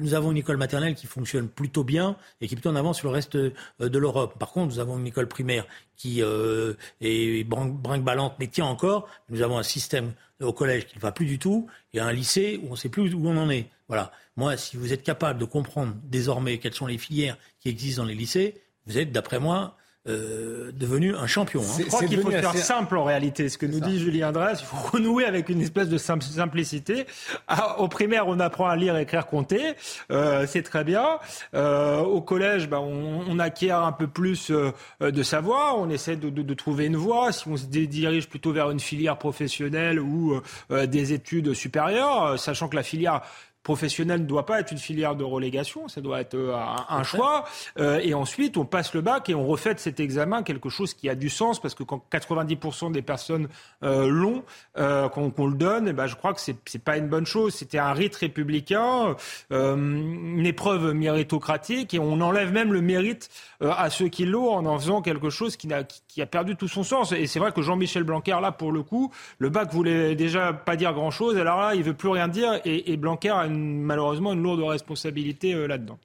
[0.00, 2.98] Nous avons une école maternelle qui fonctionne plutôt bien et qui est plutôt en avance
[2.98, 4.36] sur le reste euh, de l'Europe.
[4.36, 5.64] Par contre, nous avons une école primaire
[5.96, 9.06] qui euh, est brinque-ballante, mais tient encore.
[9.28, 10.12] Nous avons un système
[10.42, 12.88] au collège qui ne va plus du tout et un lycée où on ne sait
[12.88, 13.68] plus où on en est.
[13.86, 14.10] Voilà.
[14.36, 18.08] Moi, si vous êtes capable de comprendre désormais quelles sont les filières qui existent dans
[18.08, 21.62] les lycées, vous êtes, d'après moi, euh, devenu un champion.
[21.62, 21.76] Hein.
[21.78, 23.48] Je crois qu'il faut faire simple en réalité.
[23.48, 27.06] Ce que nous dit Julien Dress, il faut renouer avec une espèce de simplicité.
[27.48, 29.74] Ah, au primaire, on apprend à lire, écrire, compter.
[30.10, 31.18] Euh, c'est très bien.
[31.54, 35.78] Euh, au collège, bah, on, on, acquiert un peu plus euh, de savoir.
[35.78, 37.32] On essaie de, de, de, trouver une voie.
[37.32, 40.40] Si on se dirige plutôt vers une filière professionnelle ou
[40.70, 43.22] euh, des études supérieures, sachant que la filière
[43.64, 46.54] professionnel ne doit pas être une filière de relégation, ça doit être euh,
[46.88, 47.46] un, choix.
[47.78, 50.92] Euh, et ensuite, on passe le bac et on refait de cet examen quelque chose
[50.92, 53.48] qui a du sens, parce que quand 90% des personnes
[53.82, 57.08] euh, l'ont, qu'on le donne, et eh ben, je crois que c'est n'est pas une
[57.08, 57.54] bonne chose.
[57.54, 59.16] C'était un rite républicain,
[59.50, 64.78] une épreuve méritocratique, et on enlève même le mérite à ceux qui l'ont en en
[64.78, 67.12] faisant quelque chose qui, a, qui a perdu tout son sens.
[67.12, 70.76] Et c'est vrai que Jean-Michel Blanquer, là, pour le coup, le bac voulait déjà pas
[70.76, 74.32] dire grand-chose, alors là, il veut plus rien dire, et, et Blanquer a une malheureusement
[74.32, 75.98] une lourde responsabilité euh, là-dedans.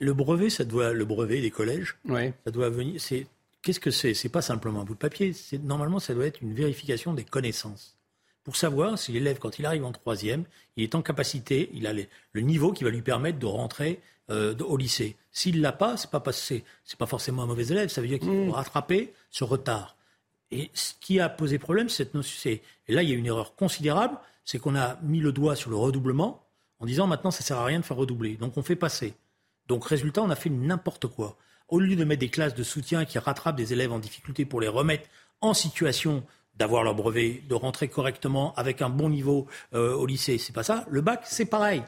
[0.00, 3.00] Le brevet, ça doit, le brevet des collèges, ça doit venir.
[3.00, 3.26] C'est
[3.62, 4.12] qu'est-ce que c'est?
[4.12, 5.32] C'est pas simplement un bout de papier.
[5.32, 7.96] C'est normalement, ça doit être une vérification des connaissances
[8.44, 10.44] pour savoir si l'élève, quand il arrive en troisième,
[10.76, 14.54] il est en capacité, il a le niveau qui va lui permettre de rentrer euh,
[14.58, 15.16] au lycée.
[15.32, 17.88] S'il l'a pas, c'est pas passé, c'est pas forcément un mauvais élève.
[17.88, 18.50] Ça veut dire qu'il faut mm.
[18.50, 19.96] rattraper ce retard.
[20.50, 22.14] Et ce qui a posé problème, c'est
[22.46, 25.70] et là il y a une erreur considérable, c'est qu'on a mis le doigt sur
[25.70, 26.43] le redoublement
[26.84, 28.36] en disant maintenant ça sert à rien de faire redoubler.
[28.36, 29.14] Donc on fait passer.
[29.68, 31.38] Donc résultat, on a fait n'importe quoi.
[31.68, 34.60] Au lieu de mettre des classes de soutien qui rattrapent des élèves en difficulté pour
[34.60, 35.08] les remettre
[35.40, 36.22] en situation
[36.56, 40.62] d'avoir leur brevet, de rentrer correctement avec un bon niveau euh, au lycée, c'est pas
[40.62, 40.84] ça.
[40.90, 41.82] Le bac, c'est pareil.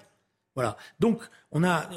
[0.54, 0.78] Voilà.
[0.98, 1.20] Donc,
[1.52, 1.90] on a,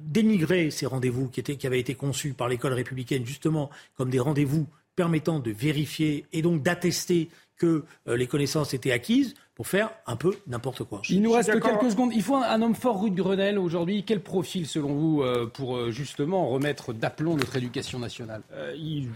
[0.00, 4.66] dénigré ces rendez-vous qui, qui avaient été conçus par l'école républicaine justement comme des rendez-vous
[4.96, 10.16] permettant de vérifier et donc d'attester que euh, les connaissances étaient acquises pour faire un
[10.16, 11.02] peu n'importe quoi.
[11.08, 12.10] Il nous reste quelques secondes.
[12.12, 14.02] Il faut un, homme fort rue de Grenelle aujourd'hui.
[14.04, 18.42] Quel profil selon vous euh, pour euh, justement remettre d'aplomb notre éducation nationale?
[18.76, 19.10] Il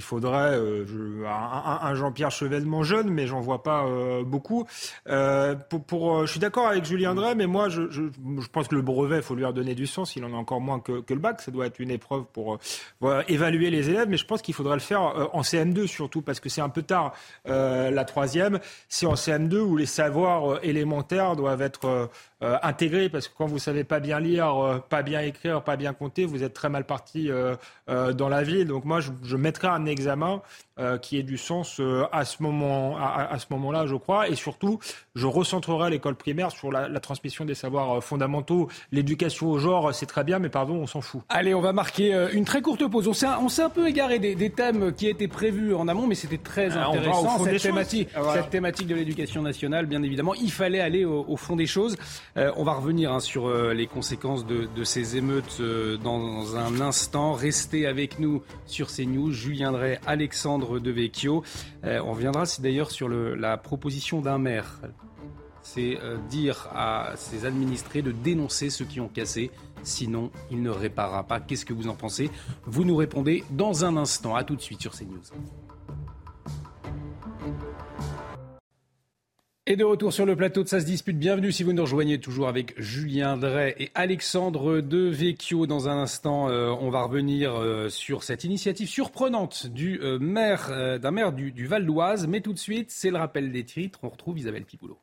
[0.00, 0.84] faudrait euh,
[1.26, 4.66] un, Jean-Pierre Chevènement jeune, mais j'en vois pas euh, beaucoup.
[5.08, 7.82] Euh, pour, je suis d'accord avec Julien Drey, mais moi, je,
[8.52, 10.16] pense que le brevet, il faut lui redonner du sens.
[10.16, 11.40] Il en a encore moins que, le bac.
[11.40, 12.58] Ça doit être une épreuve pour
[13.28, 15.00] évaluer les élèves, mais je pense qu'il faudrait le faire
[15.34, 17.14] en CM2 surtout, parce que c'est un peu tard
[17.46, 18.60] la troisième.
[18.88, 22.10] C'est en CM2 où les savoirs élémentaires doivent être
[22.42, 25.76] euh, intégré, parce que quand vous savez pas bien lire, euh, pas bien écrire, pas
[25.76, 28.64] bien compter, vous êtes très mal parti euh, dans la vie.
[28.64, 30.42] Donc moi, je, je mettrais un examen
[30.80, 34.28] euh, qui ait du sens euh, à ce moment à, ce moment-là, je crois.
[34.28, 34.78] Et surtout,
[35.14, 38.68] je recentrerai l'école primaire sur la, transmission des savoirs euh, fondamentaux.
[38.90, 41.20] L'éducation au genre, c'est très bien, mais pardon, on s'en fout.
[41.28, 43.08] Allez, on va marquer une très courte pause.
[43.08, 46.14] On s'est on s'est un peu égaré des, thèmes qui étaient prévus en amont, mais
[46.14, 49.84] c'était très intéressant cette thématique, ah, cette thématique de l'éducation nationale.
[49.84, 51.96] Bien évidemment, il fallait aller au, fond des choses.
[52.36, 55.60] On va revenir hein, sur les conséquences de, ces émeutes
[56.02, 57.32] dans un instant.
[57.32, 59.32] Restez avec nous sur ces news.
[59.32, 61.42] Julien Drey, Alexandre Devecchio.
[61.82, 64.80] on reviendra d'ailleurs sur la proposition d'un maire.
[65.62, 69.50] C'est dire à ses administrés de dénoncer ceux qui ont cassé
[69.82, 71.40] Sinon, il ne réparera pas.
[71.40, 72.30] Qu'est-ce que vous en pensez?
[72.64, 74.34] Vous nous répondez dans un instant.
[74.34, 75.20] A tout de suite sur CNews.
[79.70, 82.18] Et de retour sur le plateau de Ça se dispute, bienvenue si vous nous rejoignez
[82.18, 85.68] toujours avec Julien Drey et Alexandre De Vecchio.
[85.68, 90.98] Dans un instant, euh, on va revenir euh, sur cette initiative surprenante du euh, maire,
[90.98, 92.26] d'un maire du, Val d'Oise.
[92.26, 94.00] Mais tout de suite, c'est le rappel des titres.
[94.02, 94.98] On retrouve Isabelle Pipoulot.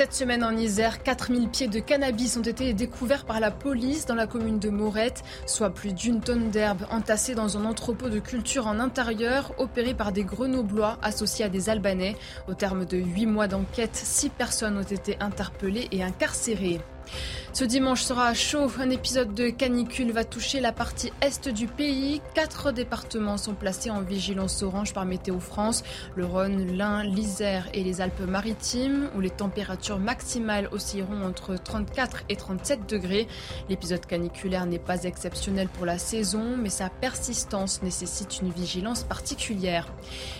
[0.00, 4.14] Cette semaine en Isère, 4000 pieds de cannabis ont été découverts par la police dans
[4.14, 8.66] la commune de Morette, soit plus d'une tonne d'herbe entassée dans un entrepôt de culture
[8.66, 12.16] en intérieur opéré par des grenoblois associés à des Albanais.
[12.48, 16.80] Au terme de huit mois d'enquête, six personnes ont été interpellées et incarcérées.
[17.52, 18.70] Ce dimanche sera chaud.
[18.78, 22.22] Un épisode de canicule va toucher la partie est du pays.
[22.32, 25.82] Quatre départements sont placés en vigilance orange par Météo France.
[26.14, 32.36] Le Rhône, l'Ain, l'Isère et les Alpes-Maritimes, où les températures maximales oscilleront entre 34 et
[32.36, 33.26] 37 degrés.
[33.68, 39.92] L'épisode caniculaire n'est pas exceptionnel pour la saison, mais sa persistance nécessite une vigilance particulière.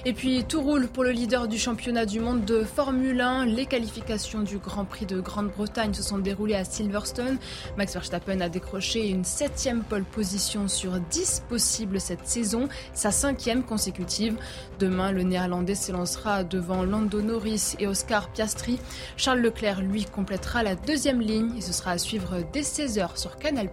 [0.04, 3.46] Et puis tout roule pour le leader du championnat du monde de Formule 1.
[3.46, 7.38] Les qualifications du Grand Prix de Grande-Bretagne se sont déroulées à Silverstone.
[7.76, 13.62] Max Verstappen a décroché une septième pole position sur 10 possibles cette saison, sa cinquième
[13.62, 14.36] consécutive.
[14.78, 18.78] Demain, le Néerlandais s'élancera devant Lando Norris et Oscar Piastri.
[19.16, 23.36] Charles Leclerc, lui, complétera la deuxième ligne et ce sera à suivre dès 16h sur
[23.36, 23.68] Canal+.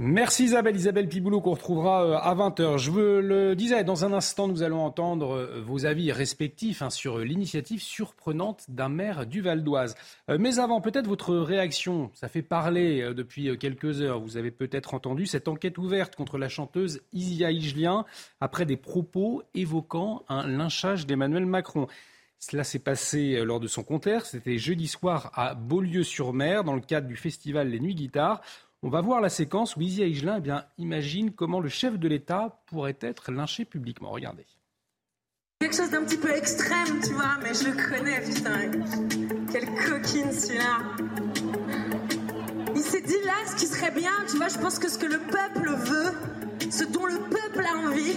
[0.00, 2.78] Merci Isabelle, Isabelle Piboulot qu'on retrouvera euh, à 20h.
[2.78, 6.90] Je vous le disais, dans un instant, nous allons entendre euh, vos avis respectifs hein,
[6.90, 9.96] sur l'initiative surprenante d'un maire du Val d'Oise.
[10.30, 12.12] Euh, mais avant, peut-être votre réaction.
[12.14, 14.20] Ça fait parler depuis quelques heures.
[14.20, 18.04] Vous avez peut-être entendu cette enquête ouverte contre la chanteuse Isia Higelien
[18.40, 21.88] après des propos évoquant un lynchage d'Emmanuel Macron.
[22.38, 24.26] Cela s'est passé lors de son concert.
[24.26, 28.40] C'était jeudi soir à Beaulieu-sur-Mer dans le cadre du festival Les Nuits Guitares.
[28.82, 32.06] On va voir la séquence où Isia Higelin eh bien, imagine comment le chef de
[32.06, 34.10] l'État pourrait être lynché publiquement.
[34.10, 34.46] Regardez.
[35.58, 38.70] Quelque chose d'un petit peu extrême, tu vois, mais je le connais, putain.
[39.50, 40.78] Quelle coquine celui-là.
[42.76, 45.06] Il s'est dit là ce qui serait bien, tu vois, je pense que ce que
[45.06, 48.16] le peuple veut, ce dont le peuple a envie,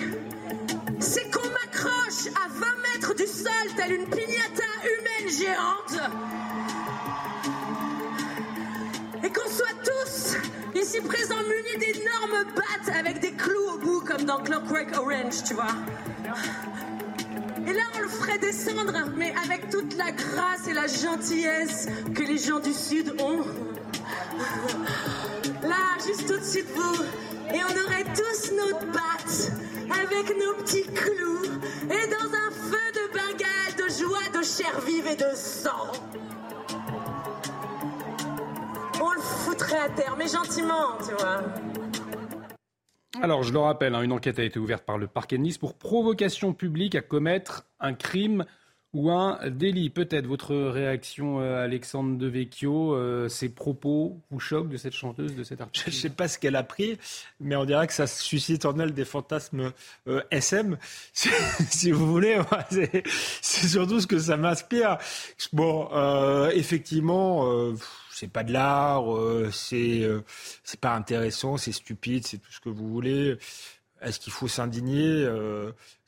[0.99, 6.11] c'est qu'on m'accroche à 20 mètres du sol, telle une pignata humaine géante.
[9.33, 10.37] Qu'on soit tous
[10.79, 15.53] ici présents munis d'énormes battes avec des clous au bout, comme dans Clockwork Orange, tu
[15.53, 15.75] vois.
[17.67, 22.23] Et là, on le ferait descendre, mais avec toute la grâce et la gentillesse que
[22.23, 23.45] les gens du Sud ont.
[25.63, 27.03] Là, juste au-dessus de vous.
[27.53, 29.51] Et on aurait tous nos battes,
[30.03, 31.43] avec nos petits clous,
[31.85, 35.91] et dans un feu de Bengale de joie, de chair vive et de sang.
[39.75, 41.43] À terre, mais gentiment, tu vois.
[43.21, 45.57] Alors, je le rappelle, hein, une enquête a été ouverte par le parquet de Nice
[45.57, 48.45] pour provocation publique à commettre un crime
[48.93, 49.89] ou un délit.
[49.89, 55.43] Peut-être votre réaction, euh, Alexandre Devecchio, euh, ces propos vous choquent de cette chanteuse, de
[55.43, 56.97] cette artiste Je ne sais pas ce qu'elle a pris,
[57.39, 59.71] mais on dirait que ça suscite en elle des fantasmes
[60.07, 60.77] euh, SM,
[61.13, 62.39] si, vous voulez.
[63.41, 64.97] c'est surtout ce que ça m'inspire.
[65.53, 65.89] Bon,
[66.53, 67.73] effectivement
[68.21, 69.03] c'est pas de l'art,
[69.51, 70.07] c'est
[70.63, 73.37] c'est pas intéressant, c'est stupide, c'est tout ce que vous voulez.
[73.99, 75.27] Est-ce qu'il faut s'indigner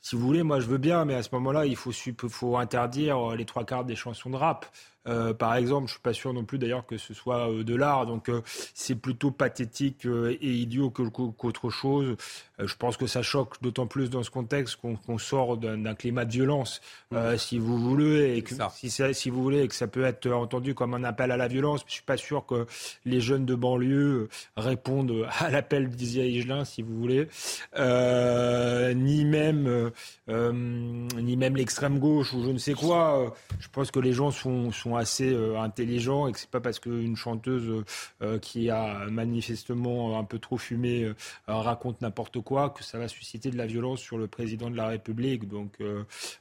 [0.04, 1.90] si vous voulez, moi je veux bien, mais à ce moment-là, il faut,
[2.28, 4.66] faut interdire euh, les trois quarts des chansons de rap.
[5.06, 7.74] Euh, par exemple, je suis pas sûr non plus d'ailleurs que ce soit euh, de
[7.74, 8.40] l'art, donc euh,
[8.72, 12.16] c'est plutôt pathétique et idiot qu'autre chose.
[12.58, 16.32] je pense que ça choque d'autant plus dans ce contexte qu'on sort d'un climat de
[16.32, 17.36] violence, mmh.
[17.36, 20.74] si vous voulez, et que, si, si, vous voulez, et que ça peut être entendu
[20.74, 21.84] comme un appel à la violence.
[21.86, 22.66] Je suis pas sûr que
[23.04, 27.28] les jeunes de banlieue répondent à l'appel d'Isia Higelin, si vous voulez,
[27.76, 29.90] ni même
[30.28, 33.34] ni même l'extrême gauche ou je ne sais quoi.
[33.60, 36.78] Je pense que les gens sont, sont assez euh, intelligents et que c'est pas parce
[36.78, 37.84] qu'une chanteuse
[38.22, 41.14] euh, qui a manifestement un peu trop fumé euh,
[41.46, 44.88] raconte n'importe quoi que ça va susciter de la violence sur le président de la
[44.88, 45.48] République.
[45.48, 45.78] Donc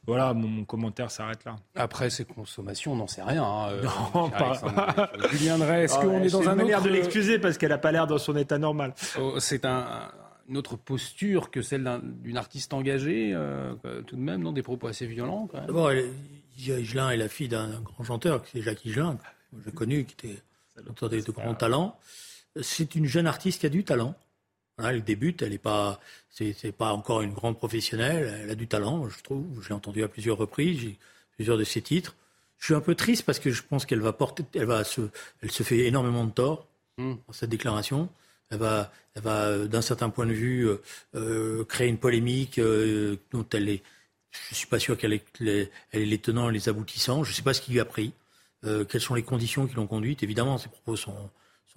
[0.05, 1.55] voilà, mon, commentaire s'arrête là.
[1.75, 3.43] Après ces consommations, on n'en sait rien.
[3.43, 3.69] Hein,
[4.15, 4.53] non, pas.
[5.33, 8.35] Est-ce qu'on est dans un manière de l'excuser parce qu'elle n'a pas l'air dans son
[8.35, 8.93] état normal.
[9.19, 10.09] Oh, c'est un
[10.49, 13.37] une autre posture que celle d'une artiste engagée,
[14.07, 16.13] tout de même, non Des propos assez violents, quand même.
[16.57, 20.27] Higelin est la fille d'un grand chanteur, qui est Jacques Higelin, que j'ai connu, qui
[20.27, 20.41] était
[20.77, 21.97] un de, de grands talents.
[22.61, 24.15] c'est une jeune artiste qui a du talent.
[24.77, 28.41] elle débute, elle n'est pas, c'est, pas encore une grande professionnelle.
[28.43, 29.63] Elle a du talent, je trouve.
[29.65, 30.95] J'ai entendu à plusieurs reprises,
[31.35, 32.15] plusieurs de ses titres.
[32.59, 35.01] Je suis un peu triste parce que je pense qu'elle va porter, elle va se,
[35.41, 37.15] elle se fait énormément de tort hmm.
[37.27, 38.09] dans cette déclaration.
[38.53, 40.81] Elle va, elle va euh, d'un certain point de vue, euh,
[41.15, 42.59] euh, créer une polémique
[43.31, 43.81] dont elle est.
[44.49, 47.23] Je suis pas sûr qu'elle est, elle est les tenants et les aboutissants.
[47.23, 48.13] Je ne sais pas ce qui lui a pris.
[48.63, 51.29] quelles sont les conditions qui l'ont conduite Évidemment, ses propos sont,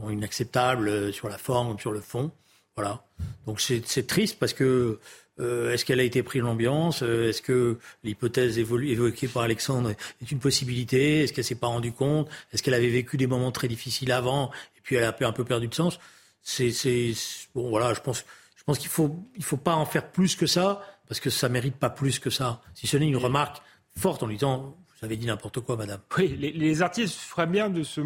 [0.08, 2.30] inacceptables sur la forme sur le fond.
[2.76, 3.04] Voilà.
[3.46, 4.98] Donc c'est triste parce que
[5.38, 9.90] est-ce qu'elle a été prise l'ambiance Est-ce que l'hypothèse évoquée par Alexandre
[10.22, 13.52] est une possibilité Est-ce qu'elle s'est pas rendue compte Est-ce qu'elle avait vécu des moments
[13.52, 15.98] très difficiles avant et puis elle a un peu perdu de sens
[16.48, 17.14] C'est
[17.56, 18.24] bon voilà, je pense
[18.56, 21.48] je pense qu'il faut il faut pas en faire plus que ça parce que ça
[21.48, 22.60] mérite pas plus que ça.
[22.72, 23.62] Si ce n'est une remarque
[23.96, 26.00] forte en lui disant vous avez dit n'importe quoi, madame.
[26.16, 28.00] Oui, les, artistes feraient bien de se,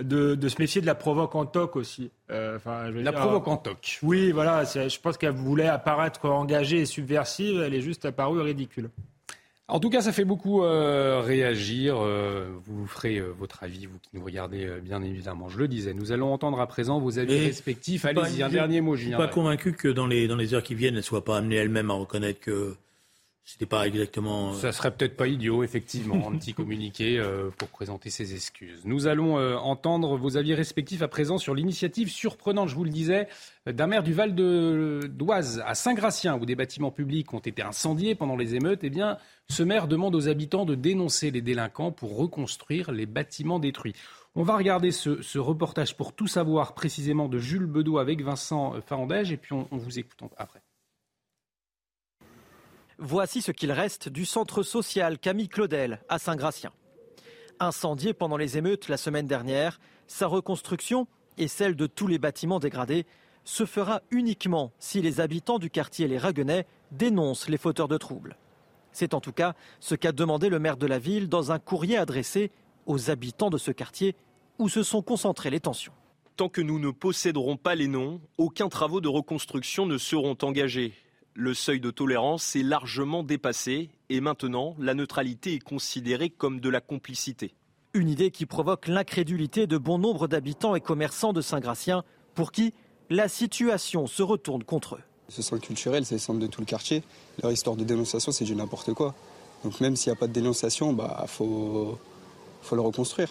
[0.00, 2.10] de, se méfier de la provoque en toc aussi.
[2.30, 2.58] Euh,
[2.94, 4.00] la provoque en toc.
[4.02, 4.64] Oui, voilà.
[4.64, 7.60] Je pense qu'elle voulait apparaître engagée et subversive.
[7.60, 8.90] Elle est juste apparue ridicule.
[9.68, 11.96] En tout cas, ça fait beaucoup euh, réagir.
[11.98, 15.48] Euh, vous ferez votre avis, vous qui nous regardez, bien évidemment.
[15.48, 15.92] Je le disais.
[15.92, 18.04] Nous allons entendre à présent vos avis respectifs.
[18.04, 19.16] Allez-y, un dernier mot, Julien.
[19.16, 21.02] Je ne suis pas convaincu que dans les, dans les heures qui viennent, elle ne
[21.02, 22.76] soit pas amenée elle-même à reconnaître que
[23.48, 24.50] c'était pas exactement.
[24.50, 28.80] Euh, Ça serait peut-être pas idiot, effectivement, un petit communiqué euh, pour présenter ses excuses.
[28.84, 32.90] Nous allons euh, entendre vos avis respectifs à présent sur l'initiative surprenante, je vous le
[32.90, 33.28] disais,
[33.64, 38.34] d'un maire du Val d'Oise à Saint-Gratien, où des bâtiments publics ont été incendiés pendant
[38.34, 38.80] les émeutes.
[38.82, 39.16] Eh bien,
[39.48, 43.94] ce maire demande aux habitants de dénoncer les délinquants pour reconstruire les bâtiments détruits.
[44.34, 49.30] On va regarder ce, reportage pour tout savoir précisément de Jules Bedeau avec Vincent Farandège,
[49.30, 50.65] et puis on, on vous écoute après.
[52.98, 56.72] Voici ce qu'il reste du centre social Camille Claudel à Saint-Gratien.
[57.60, 61.06] Incendié pendant les émeutes la semaine dernière, sa reconstruction
[61.36, 63.04] et celle de tous les bâtiments dégradés
[63.44, 68.38] se fera uniquement si les habitants du quartier Les Raguenais dénoncent les fauteurs de troubles.
[68.92, 71.98] C'est en tout cas ce qu'a demandé le maire de la ville dans un courrier
[71.98, 72.50] adressé
[72.86, 74.16] aux habitants de ce quartier
[74.58, 75.92] où se sont concentrées les tensions.
[76.36, 80.94] Tant que nous ne posséderons pas les noms, aucun travaux de reconstruction ne seront engagés.
[81.38, 86.70] Le seuil de tolérance est largement dépassé et maintenant la neutralité est considérée comme de
[86.70, 87.52] la complicité.
[87.92, 92.72] Une idée qui provoque l'incrédulité de bon nombre d'habitants et commerçants de Saint-Gratien pour qui
[93.10, 95.02] la situation se retourne contre eux.
[95.28, 97.02] Ce centre culturel, c'est le centre de tout le quartier.
[97.42, 99.14] Leur histoire de dénonciation, c'est du n'importe quoi.
[99.62, 101.98] Donc même s'il n'y a pas de dénonciation, il bah, faut,
[102.62, 103.28] faut le reconstruire.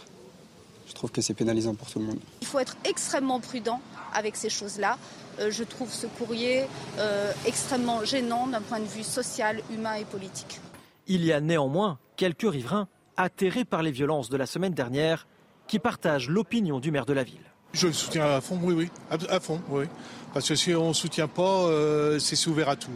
[0.87, 2.19] Je trouve que c'est pénalisant pour tout le monde.
[2.41, 3.81] Il faut être extrêmement prudent
[4.13, 4.97] avec ces choses-là.
[5.39, 6.63] Euh, je trouve ce courrier
[6.99, 10.59] euh, extrêmement gênant d'un point de vue social, humain et politique.
[11.07, 15.27] Il y a néanmoins quelques riverains atterrés par les violences de la semaine dernière
[15.67, 17.41] qui partagent l'opinion du maire de la ville.
[17.73, 19.85] Je le soutiens à fond, oui, oui, à, fond, oui.
[20.33, 22.91] Parce que si on ne soutient pas, euh, c'est ouvert à tout.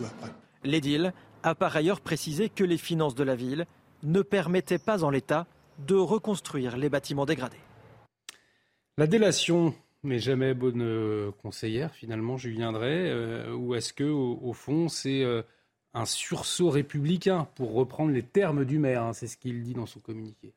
[0.63, 3.65] L'édile a par ailleurs précisé que les finances de la ville
[4.04, 5.47] ne permettaient pas en l'état
[5.86, 7.60] de reconstruire les bâtiments dégradés.
[8.99, 14.51] La délation mais jamais bonne euh, conseillère finalement, Julien Drey euh, Ou est-ce que au,
[14.51, 15.41] fond c'est euh,
[15.93, 19.85] un sursaut républicain pour reprendre les termes du maire hein, C'est ce qu'il dit dans
[19.85, 20.53] son communiqué.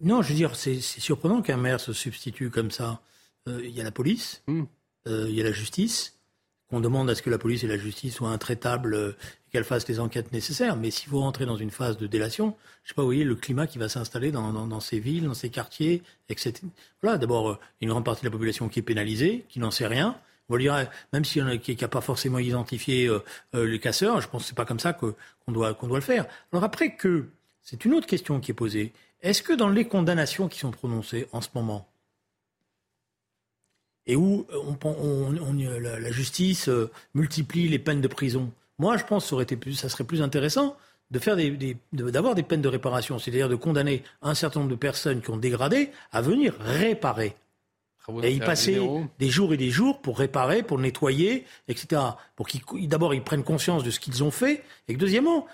[0.00, 3.02] Non, je veux dire, c'est surprenant qu'un maire se substitue comme ça.
[3.48, 4.62] Il y a la police, hmm.
[5.06, 6.20] il y a la justice.
[6.72, 9.14] On demande à ce que la police et la justice soient intraitables
[9.52, 10.76] qu'elle fasse les enquêtes nécessaires.
[10.76, 13.34] Mais si vous rentrez dans une phase de délation, je sais pas, vous voyez le
[13.34, 16.54] climat qui va s'installer dans, ces villes, dans ces quartiers, etc.
[17.02, 19.86] Voilà, d'abord, euh, une grande partie de la population qui est pénalisée, qui n'en sait
[19.86, 20.16] rien.
[20.48, 23.20] On va dire, même s'il y en a qui n'a pas forcément identifié euh,
[23.54, 25.14] euh, les casseurs, je pense que c'est pas comme ça qu'on
[25.48, 26.26] doit, qu'on doit le faire.
[26.52, 27.28] Alors après que,
[27.62, 28.92] c'est une autre question qui est posée.
[29.20, 31.86] Est-ce que dans les condamnations qui sont prononcées en ce moment,
[34.06, 34.46] et où
[34.84, 36.68] on, la, justice
[37.14, 40.04] multiplie les peines de prison, moi, je pense que ça, aurait été plus, ça serait
[40.04, 40.76] plus intéressant
[41.12, 44.76] de faire des, d'avoir des peines de réparation, c'est-à-dire de condamner un certain nombre de
[44.76, 47.36] personnes qui ont dégradé à venir réparer.
[48.24, 48.80] Et y passer
[49.20, 52.02] des jours et des jours pour réparer, pour nettoyer, etc.
[52.34, 55.46] Pour qu'ils, d'abord, ils prennent conscience de ce qu'ils ont fait, et que deuxièmement,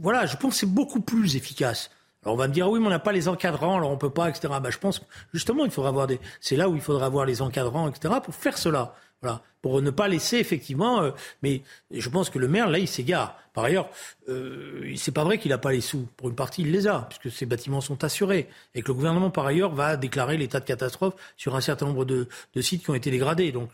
[0.00, 1.90] voilà, je pense que c'est beaucoup plus efficace.
[2.24, 4.10] Alors on va me dire oui, mais on n'a pas les encadrants, alors on peut
[4.10, 4.48] pas, etc.
[4.62, 7.42] Bah, je pense justement, il faudra avoir des, c'est là où il faudra avoir les
[7.42, 8.14] encadrants, etc.
[8.22, 8.94] pour faire cela.
[9.22, 11.00] Voilà, pour ne pas laisser effectivement.
[11.02, 11.10] Euh,
[11.42, 13.38] mais je pense que le maire là, il s'égare.
[13.54, 13.88] Par ailleurs,
[14.28, 16.06] euh, c'est pas vrai qu'il n'a pas les sous.
[16.16, 19.30] Pour une partie, il les a, puisque ces bâtiments sont assurés, et que le gouvernement
[19.30, 22.28] par ailleurs va déclarer l'état de catastrophe sur un certain nombre de,
[22.60, 23.52] sites qui ont été dégradés.
[23.52, 23.70] Donc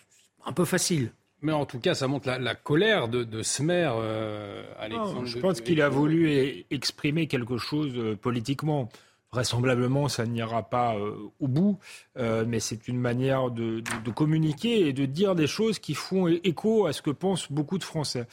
[0.46, 1.10] un peu facile.
[1.42, 5.24] Mais en tout cas, ça montre la, colère de, ce maire, euh, Alexandre.
[5.26, 8.88] je pense qu'il a voulu exprimer quelque chose politiquement.
[9.32, 10.96] Vraisemblablement, ça n'ira pas
[11.38, 11.78] au bout,
[12.16, 13.80] mais c'est une manière de,
[14.10, 17.84] communiquer et de dire des choses qui font écho à ce que pensent beaucoup de
[17.84, 18.26] Français.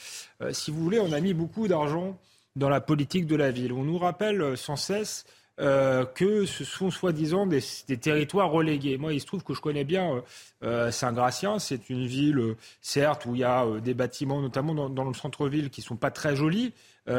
[0.50, 2.18] si vous voulez, on a mis beaucoup d'argent
[2.56, 3.72] dans la politique de la ville.
[3.72, 5.24] On nous rappelle sans cesse
[5.60, 7.60] euh, que ce sont soi-disant des,
[8.00, 8.96] territoires relégués.
[8.96, 10.22] Moi, il se trouve que je connais bien
[10.62, 11.58] euh, Saint-Gratien.
[11.58, 15.14] C'est une ville, certes, où il y a euh, des bâtiments, notamment dans, dans le
[15.14, 16.72] centre-ville, qui sont pas très jolis,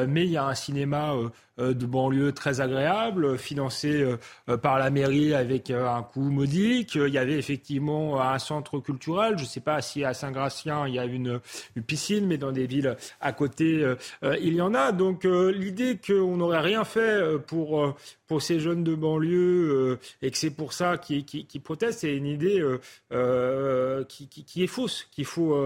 [0.07, 1.29] mais il y a un cinéma euh,
[1.59, 4.17] de banlieue très agréable, financé
[4.49, 6.95] euh, par la mairie avec euh, un coût modique.
[6.95, 9.37] Il y avait effectivement un centre culturel.
[9.37, 11.39] Je ne sais pas si à Saint-Gratien il y a une,
[11.85, 13.85] piscine, mais dans des villes à côté,
[14.41, 14.91] il y en a.
[14.91, 17.95] Donc l'idée qu'on n'aurait rien fait pour,
[18.27, 22.27] pour ces jeunes de banlieue et que c'est pour ça qu'ils qui, protestent, c'est une
[22.27, 22.63] idée
[24.07, 25.57] qui, qui, est fausse, qu'il faut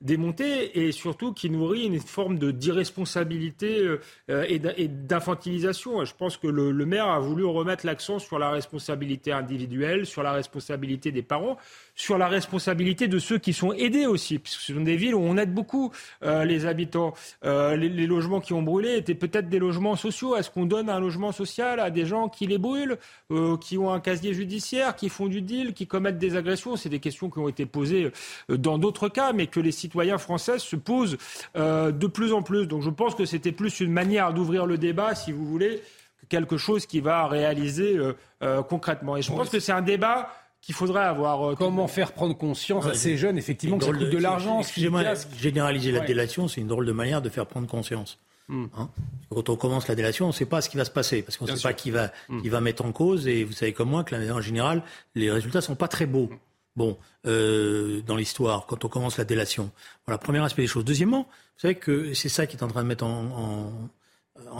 [0.00, 3.96] démonter et surtout qui nourrit une forme d'irresponsabilité
[4.28, 4.88] et
[5.44, 10.32] je pense que le, maire a voulu remettre l'accent sur la responsabilité individuelle, sur la
[10.32, 11.56] responsabilité des parents,
[12.00, 15.20] sur la responsabilité de ceux qui sont aidés aussi, puisque ce sont des villes où
[15.20, 15.92] on aide beaucoup
[16.24, 17.12] euh, les habitants.
[17.44, 20.34] Euh, les, logements qui ont brûlé étaient peut-être des logements sociaux.
[20.34, 22.96] Est-ce qu'on donne un logement social à des gens qui les brûlent,
[23.30, 26.74] euh, qui ont un casier judiciaire, qui font du deal, qui commettent des agressions?
[26.76, 28.10] C'est des questions qui ont été posées
[28.48, 31.18] dans d'autres cas, mais que les citoyens français se posent
[31.54, 32.66] de plus en plus.
[32.66, 35.82] Donc je pense que c'était plus une manière d'ouvrir le débat, si vous voulez,
[36.20, 37.98] que quelque chose qui va réaliser
[38.68, 39.16] concrètement.
[39.16, 40.30] Et je pense que c'est un débat
[40.60, 41.50] qu'il faudrait avoir.
[41.50, 45.02] Euh, Comment faire prendre conscience à ces jeunes, effectivement, que ça coûte de, l'argent Excusez-moi,
[45.38, 48.18] généraliser la délation, c'est une drôle de manière de faire prendre conscience.
[48.48, 48.66] Hmm.
[48.76, 48.90] Hein
[49.30, 51.36] quand on commence la délation, on ne sait pas ce qui va se passer, parce
[51.36, 52.42] qu'on ne sait pas qui va, hmm.
[52.42, 54.82] qui va mettre en cause, et vous savez comme moi que en général,
[55.14, 56.30] les résultats ne sont pas très beaux.
[56.76, 59.70] Bon, euh, dans l'histoire, quand on commence la délation.
[60.06, 60.84] Voilà, premier aspect des choses.
[60.84, 63.72] Deuxièmement, vous savez que c'est ça qui est en train de mettre en, en,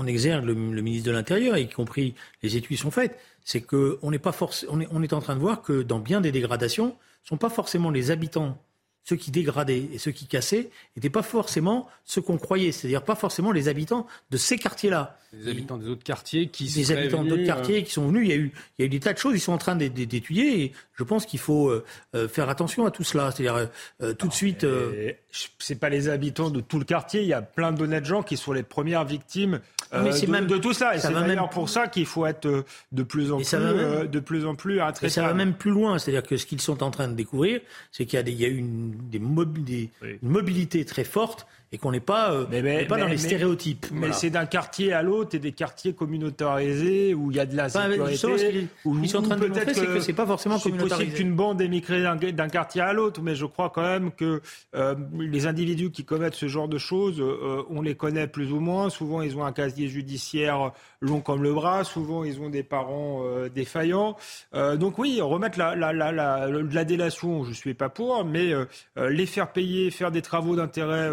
[0.07, 4.35] exergue le, ministre de l'Intérieur, y compris les études sont faites c'est qu'on n'est pas
[4.69, 7.29] on est, on est en train de voir que dans bien des dégradations, ce ne
[7.31, 8.59] sont pas forcément les habitants
[9.03, 13.15] ceux qui dégradaient et ceux qui cassaient n'étaient pas forcément ceux qu'on croyait, c'est-à-dire pas
[13.15, 15.19] forcément les habitants de ces quartiers-là.
[15.33, 18.31] Les habitants des autres quartiers qui Les habitants d'autres quartiers euh, qui sont venus, il
[18.31, 19.77] y, a eu, il y a eu des tas de choses, ils sont en train
[19.77, 21.85] d'étudier et je pense qu'il faut euh,
[22.17, 23.31] euh, faire attention à tout cela.
[23.31, 23.69] C'est-à-dire
[24.19, 24.67] tout de suite.
[25.61, 28.37] C'est pas les habitants de tout le quartier, il y a plein d'honnêtes gens qui
[28.37, 29.61] sont les premières victimes
[29.93, 30.97] de, même, de, tout ça.
[30.97, 34.57] Et c'est d'ailleurs pour ça qu'il faut être de plus en plus, de plus en
[34.57, 37.15] plus Et ça va même plus loin, c'est-à-dire que ce qu'ils sont en train de
[37.15, 37.61] découvrir,
[37.93, 41.47] c'est qu'il y a, des, il y a eu une des, une mobilité très forte
[41.73, 43.87] et qu'on n'est pas, euh, pas dans les stéréotypes.
[43.93, 47.57] Mais c'est d'un quartier à l'autre et des quartiers communautarisés où il y a de
[47.57, 48.67] la sécurité.
[48.85, 50.97] où, ils sont en train de montrer, c'est que c'est pas forcément communautarisé.
[50.97, 52.03] C'est possible qu'une bande émigrée
[52.33, 54.41] d'un quartier à l'autre, mais je crois quand même que
[54.75, 58.59] euh, les individus qui commettent ce genre de choses, euh, on les connaît plus ou
[58.59, 58.91] moins.
[58.91, 61.85] Souvent, ils ont un casier judiciaire long comme le bras.
[61.85, 63.23] Souvent, ils ont des parents
[63.55, 64.17] défaillants.
[64.53, 68.53] donc oui, remettre la, la, la, la, délation, je suis pas pour, mais
[68.97, 71.11] les faire payer, faire des travaux d'intérêt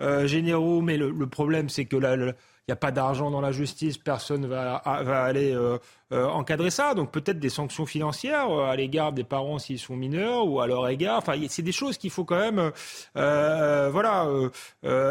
[0.00, 2.34] euh, généraux, mais le, problème, c'est que là, il
[2.68, 5.78] n'y a pas d'argent dans la justice, personne va, va aller euh,
[6.12, 6.94] euh, encadrer ça.
[6.94, 10.86] Donc peut-être des sanctions financières à l'égard des parents s'ils sont mineurs ou à leur
[10.88, 11.18] égard.
[11.18, 12.70] Enfin, c'est des choses qu'il faut quand même,
[13.14, 14.28] voilà,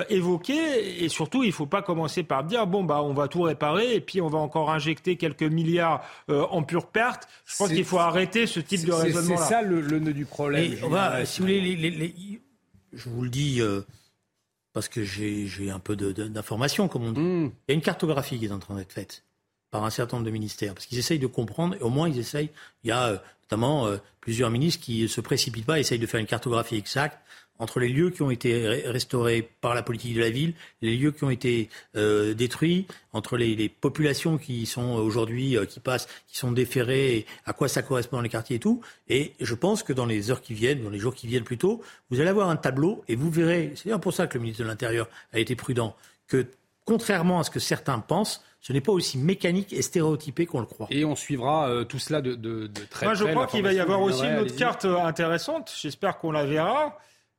[0.10, 1.04] évoquer.
[1.04, 3.94] Et surtout, il ne faut pas commencer par dire bon bah on va tout réparer
[3.94, 7.28] et puis on va encore injecter quelques milliards en pure perte.
[7.46, 9.36] Je pense qu'il faut arrêter ce type de raisonnement.
[9.36, 10.76] C'est ça le, nœud du problème.
[11.26, 12.40] si vous voulez,
[12.94, 13.62] je vous le dis
[14.78, 17.19] parce que j'ai un peu d'informations, comme on dit.
[17.19, 17.45] Hmm.
[17.67, 19.23] Il y a une cartographie qui est en train d'être faite
[19.71, 22.19] par un certain nombre de ministères, parce qu'ils essayent de comprendre, et au moins ils
[22.19, 22.51] essayent,
[22.84, 26.05] il y a euh, notamment euh, plusieurs ministres qui ne se précipitent pas, essayent de
[26.05, 27.17] faire une cartographie exacte
[27.60, 31.12] entre les lieux qui ont été restaurés par la politique de la ville, les lieux
[31.12, 36.38] qui ont été euh, détruits, entre les, populations qui sont aujourd'hui, euh, qui passent, qui
[36.38, 38.82] sont déférées, à quoi ça correspond dans les quartiers et tout.
[39.08, 41.82] Et je pense que dans les heures qui viennent, dans les jours qui viennent plutôt,
[42.10, 44.68] vous allez avoir un tableau et vous verrez, c'est pour ça que le ministre de
[44.68, 45.95] l'Intérieur a été prudent,
[46.28, 46.45] que
[46.86, 50.66] contrairement à ce que certains pensent, ce n'est pas aussi mécanique et stéréotypé qu'on le
[50.66, 50.88] croit.
[50.89, 53.74] Et on suivra euh, tout cela de, de, de très Moi, je crois qu'il va
[53.74, 55.72] y avoir aussi une autre carte intéressante.
[55.80, 56.97] J'espère qu'on la verra.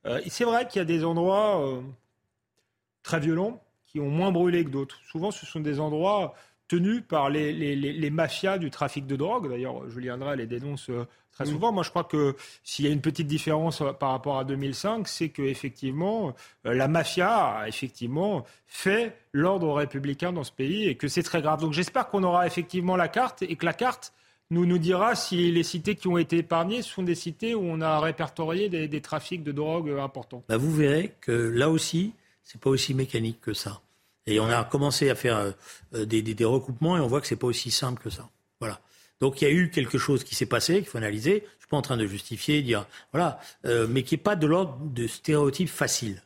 [0.08, 1.80] Euh, c'est vrai qu'il y a des endroits euh,
[3.02, 4.98] très violents qui ont moins brûlé que d'autres.
[5.10, 6.34] Souvent, ce sont des endroits
[6.66, 9.48] tenus par les, mafias du trafic de drogue.
[9.48, 11.72] D'ailleurs, Julien Drey les dénonce euh, très souvent.
[11.72, 15.30] Moi, je crois que s'il y a une petite différence par rapport à 2005, c'est
[15.30, 16.34] que effectivement,
[16.64, 21.60] la mafia a effectivement fait l'ordre républicain dans ce pays et que c'est très grave.
[21.60, 24.12] Donc, j'espère qu'on aura effectivement la carte et que la carte
[24.50, 27.80] nous nous dira si les cités qui ont été épargnées sont des cités où on
[27.80, 30.42] a répertorié des, trafics de drogue importants.
[30.48, 32.12] Bah, vous verrez que là aussi,
[32.44, 33.80] c'est pas aussi mécanique que ça.
[34.26, 35.54] Et on a commencé à faire
[35.94, 38.28] euh, des, recoupements et on voit que c'est pas aussi simple que ça.
[38.60, 38.80] Voilà.
[39.20, 41.44] Donc il y a eu quelque chose qui s'est passé, qu'il faut analyser.
[41.56, 44.46] Je suis pas en train de justifier, dire voilà, euh, mais qui est pas de
[44.46, 46.22] l'ordre de stéréotypes faciles.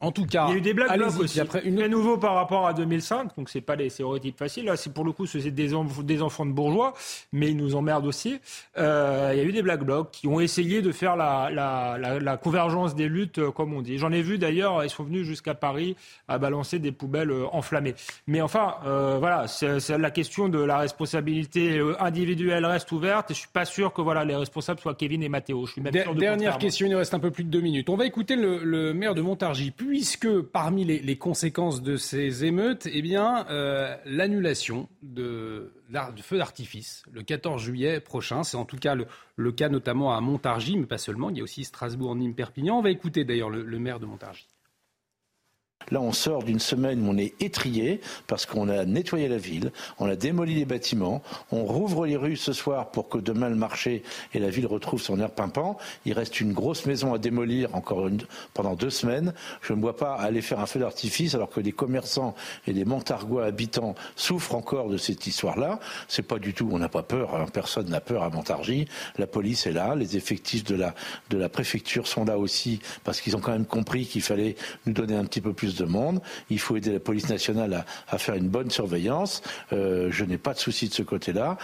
[0.00, 1.40] En tout cas, il y a eu des blagues aussi.
[1.40, 1.86] Après, une...
[1.86, 4.64] nouveau par rapport à 2005, donc c'est pas les stéréotypes faciles.
[4.64, 5.72] Là, c'est pour le coup, c'est des,
[6.04, 6.94] des, enfants de bourgeois,
[7.32, 8.40] mais ils nous emmerdent aussi.
[8.78, 11.98] Euh, il y a eu des black blocs qui ont essayé de faire la, la,
[11.98, 13.98] la, la convergence des luttes, euh, comme on dit.
[13.98, 15.96] J'en ai vu d'ailleurs, ils sont venus jusqu'à Paris
[16.28, 17.94] à balancer des poubelles euh, enflammées.
[18.26, 23.30] Mais enfin, euh, voilà, c'est la question de la responsabilité euh, individuelle reste ouverte.
[23.30, 25.66] Et je suis pas sûr que voilà les responsables soient Kevin et Mathéo.
[25.66, 27.60] Je suis même sûr de Dernière question, il nous reste un peu plus de deux
[27.60, 27.88] minutes.
[27.88, 32.86] On va écouter le, le maire de Montargis puisque parmi les, conséquences de ces émeutes,
[32.92, 38.44] eh bien, euh, l'annulation de, de, feu d'artifice le 14 juillet prochain.
[38.44, 41.28] C'est en tout cas le, cas notamment à Montargis, mais pas seulement.
[41.30, 42.78] Il y a aussi Strasbourg, Nîmes, Perpignan.
[42.78, 44.46] On va écouter d'ailleurs le, le maire de Montargis.
[45.90, 49.72] Là, on sort d'une semaine où on est étrié parce qu'on a nettoyé la ville,
[49.98, 51.20] on a démoli les bâtiments,
[51.50, 55.02] on rouvre les rues ce soir pour que demain le marché et la ville retrouvent
[55.02, 55.78] son air pimpant.
[56.04, 58.08] Il reste une grosse maison à démolir encore
[58.54, 59.34] pendant deux semaines.
[59.62, 62.36] Je ne vois pas aller faire un feu d'artifice alors que des commerçants
[62.68, 65.80] et des Montargois habitants souffrent encore de cette histoire-là.
[66.06, 67.46] C'est pas du tout, on n'a pas peur, hein.
[67.52, 68.86] personne n'a peur à Montargis.
[69.18, 70.94] La police est là, les effectifs de la,
[71.30, 74.54] de la préfecture sont là aussi parce qu'ils ont quand même compris qu'il fallait
[74.86, 76.20] nous donner un petit peu plus de monde.
[76.50, 79.42] Il faut aider la police nationale à, faire une bonne surveillance.
[79.72, 81.58] Euh, je n'ai pas de souci de ce côté-là.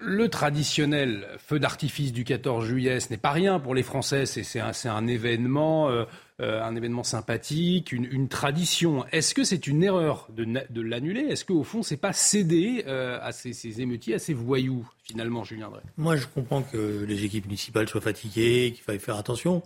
[0.00, 4.26] Le traditionnel feu d'artifice du 14 juillet, ce n'est pas rien pour les Français.
[4.26, 6.04] C'est un, événement, euh,
[6.42, 9.06] euh, un événement sympathique, une, tradition.
[9.12, 11.22] Est-ce que c'est une erreur de, l'annuler?
[11.22, 15.70] Est-ce qu'au fond, c'est pas céder à ces, ces, émeutiers, à ces voyous, finalement, Julien
[15.70, 15.80] Drey?
[15.96, 19.62] Moi, je comprends que les équipes municipales soient fatiguées, qu'il faille faire attention.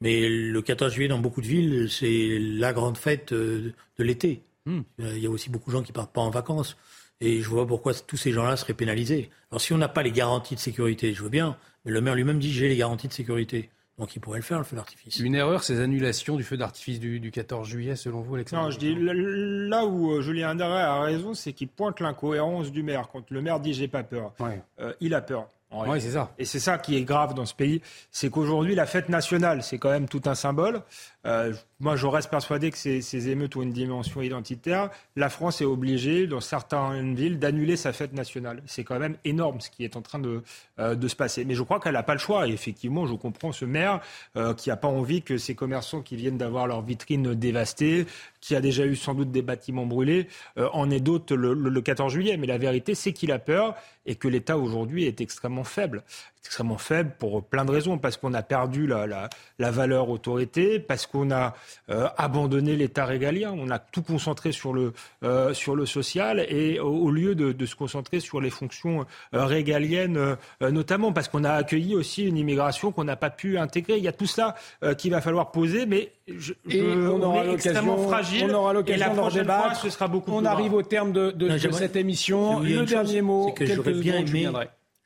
[0.00, 4.42] Mais le 14 juillet, dans beaucoup de villes, c'est la grande fête euh, de l'été.
[4.66, 4.82] Hmm.
[4.98, 6.76] Il y a aussi beaucoup de gens qui partent pas en vacances.
[7.20, 9.30] Et je vois pourquoi tous ces gens-là seraient pénalisés.
[9.50, 12.14] Alors si on n'a pas les garanties de sécurité, je veux bien, mais le maire
[12.14, 13.70] lui-même dit j'ai les garanties de sécurité.
[13.98, 15.18] Donc il pourrait le faire, le feu d'artifice.
[15.20, 18.78] Une erreur, ces annulations du feu d'artifice du, 14 juillet, selon vous, Alexandre Non, je
[18.78, 23.08] dis là où euh, Julien André a raison, c'est qu'il pointe l'incohérence du maire.
[23.10, 24.34] Quand le maire dit j'ai pas peur,
[24.80, 25.48] euh, il a peur.
[25.72, 26.32] Oui, c'est ça.
[26.38, 29.78] Et c'est ça qui est grave dans ce pays, c'est qu'aujourd'hui, la fête nationale, c'est
[29.78, 30.82] quand même tout un symbole.
[31.26, 34.90] Euh, moi, je reste persuadé que ces, ces, émeutes ont une dimension identitaire.
[35.16, 38.62] La France est obligée, dans certaines villes, d'annuler sa fête nationale.
[38.66, 40.42] C'est quand même énorme ce qui est en train de,
[40.78, 41.44] euh, de se passer.
[41.44, 42.46] Mais je crois qu'elle n'a pas le choix.
[42.46, 44.00] Et effectivement, je comprends ce maire
[44.36, 48.06] euh, qui n'a pas envie que ces commerçants qui viennent d'avoir leurs vitrines dévastées,
[48.46, 52.12] qui a déjà eu sans doute des bâtiments brûlés, en ait d'autres le, le 14
[52.12, 52.36] juillet.
[52.36, 53.74] Mais la vérité, c'est qu'il a peur
[54.06, 56.04] et que l'État aujourd'hui est extrêmement faible
[56.46, 59.28] extrêmement faible pour plein de raisons, parce qu'on a perdu la, la,
[59.58, 61.54] la, valeur autorité, parce qu'on a
[61.90, 64.92] euh, abandonné l'État régalien, on a tout concentré sur le,
[65.22, 69.44] euh, sur le social, et au, lieu de, de, se concentrer sur les fonctions euh,
[69.44, 73.98] régaliennes, euh, notamment parce qu'on a accueilli aussi une immigration qu'on n'a pas pu intégrer.
[73.98, 74.54] Il y a tout ça
[74.98, 78.46] qu'il va falloir poser, mais je, je, on, aura on est extrêmement fragile.
[78.50, 79.76] On aura l'occasion d'en débattre.
[79.76, 82.60] ce sera beaucoup on arrive au terme de, de, de cette émission.
[82.60, 84.48] Le dernier mot, que j'aurais bien aimé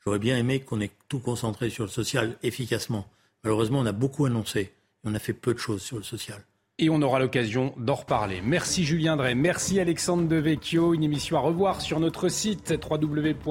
[0.03, 3.07] J'aurais bien aimé qu'on ait tout concentré sur le social efficacement.
[3.43, 4.73] Malheureusement, on a beaucoup annoncé.
[5.03, 6.43] On a fait peu de choses sur le social
[6.81, 8.41] et on aura l'occasion d'en reparler.
[8.43, 13.45] Merci Julien Drey, merci Alexandre Devecchio, une émission à revoir sur notre site www.cnews.fr.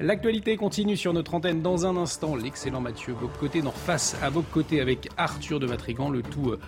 [0.00, 2.34] L'actualité continue sur notre antenne dans un instant.
[2.34, 6.58] L'excellent Mathieu côtés dans face à vos côtés avec Arthur de Matrigan, le tout euh,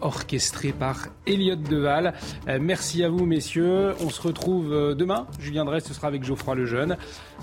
[0.00, 2.14] orchestré par Elliott Deval.
[2.48, 5.26] Euh, merci à vous messieurs, on se retrouve euh, demain.
[5.40, 6.96] Julien Drey, ce sera avec Geoffroy Lejeune.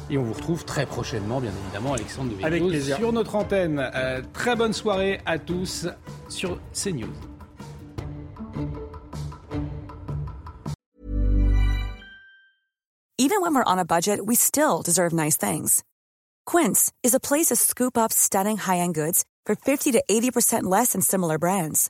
[0.09, 2.97] Et on vous retrouve très prochainement, bien évidemment, Alexandre Devecchio, avec plaisir.
[2.97, 3.89] sur notre antenne.
[4.33, 5.87] très bonne soirée à tous.
[6.29, 7.13] sur CNews.
[13.17, 15.83] Even when we're on a budget, we still deserve nice things.
[16.45, 20.91] Quince is a place to scoop up stunning high-end goods for 50 to 80% less
[20.93, 21.89] than similar brands.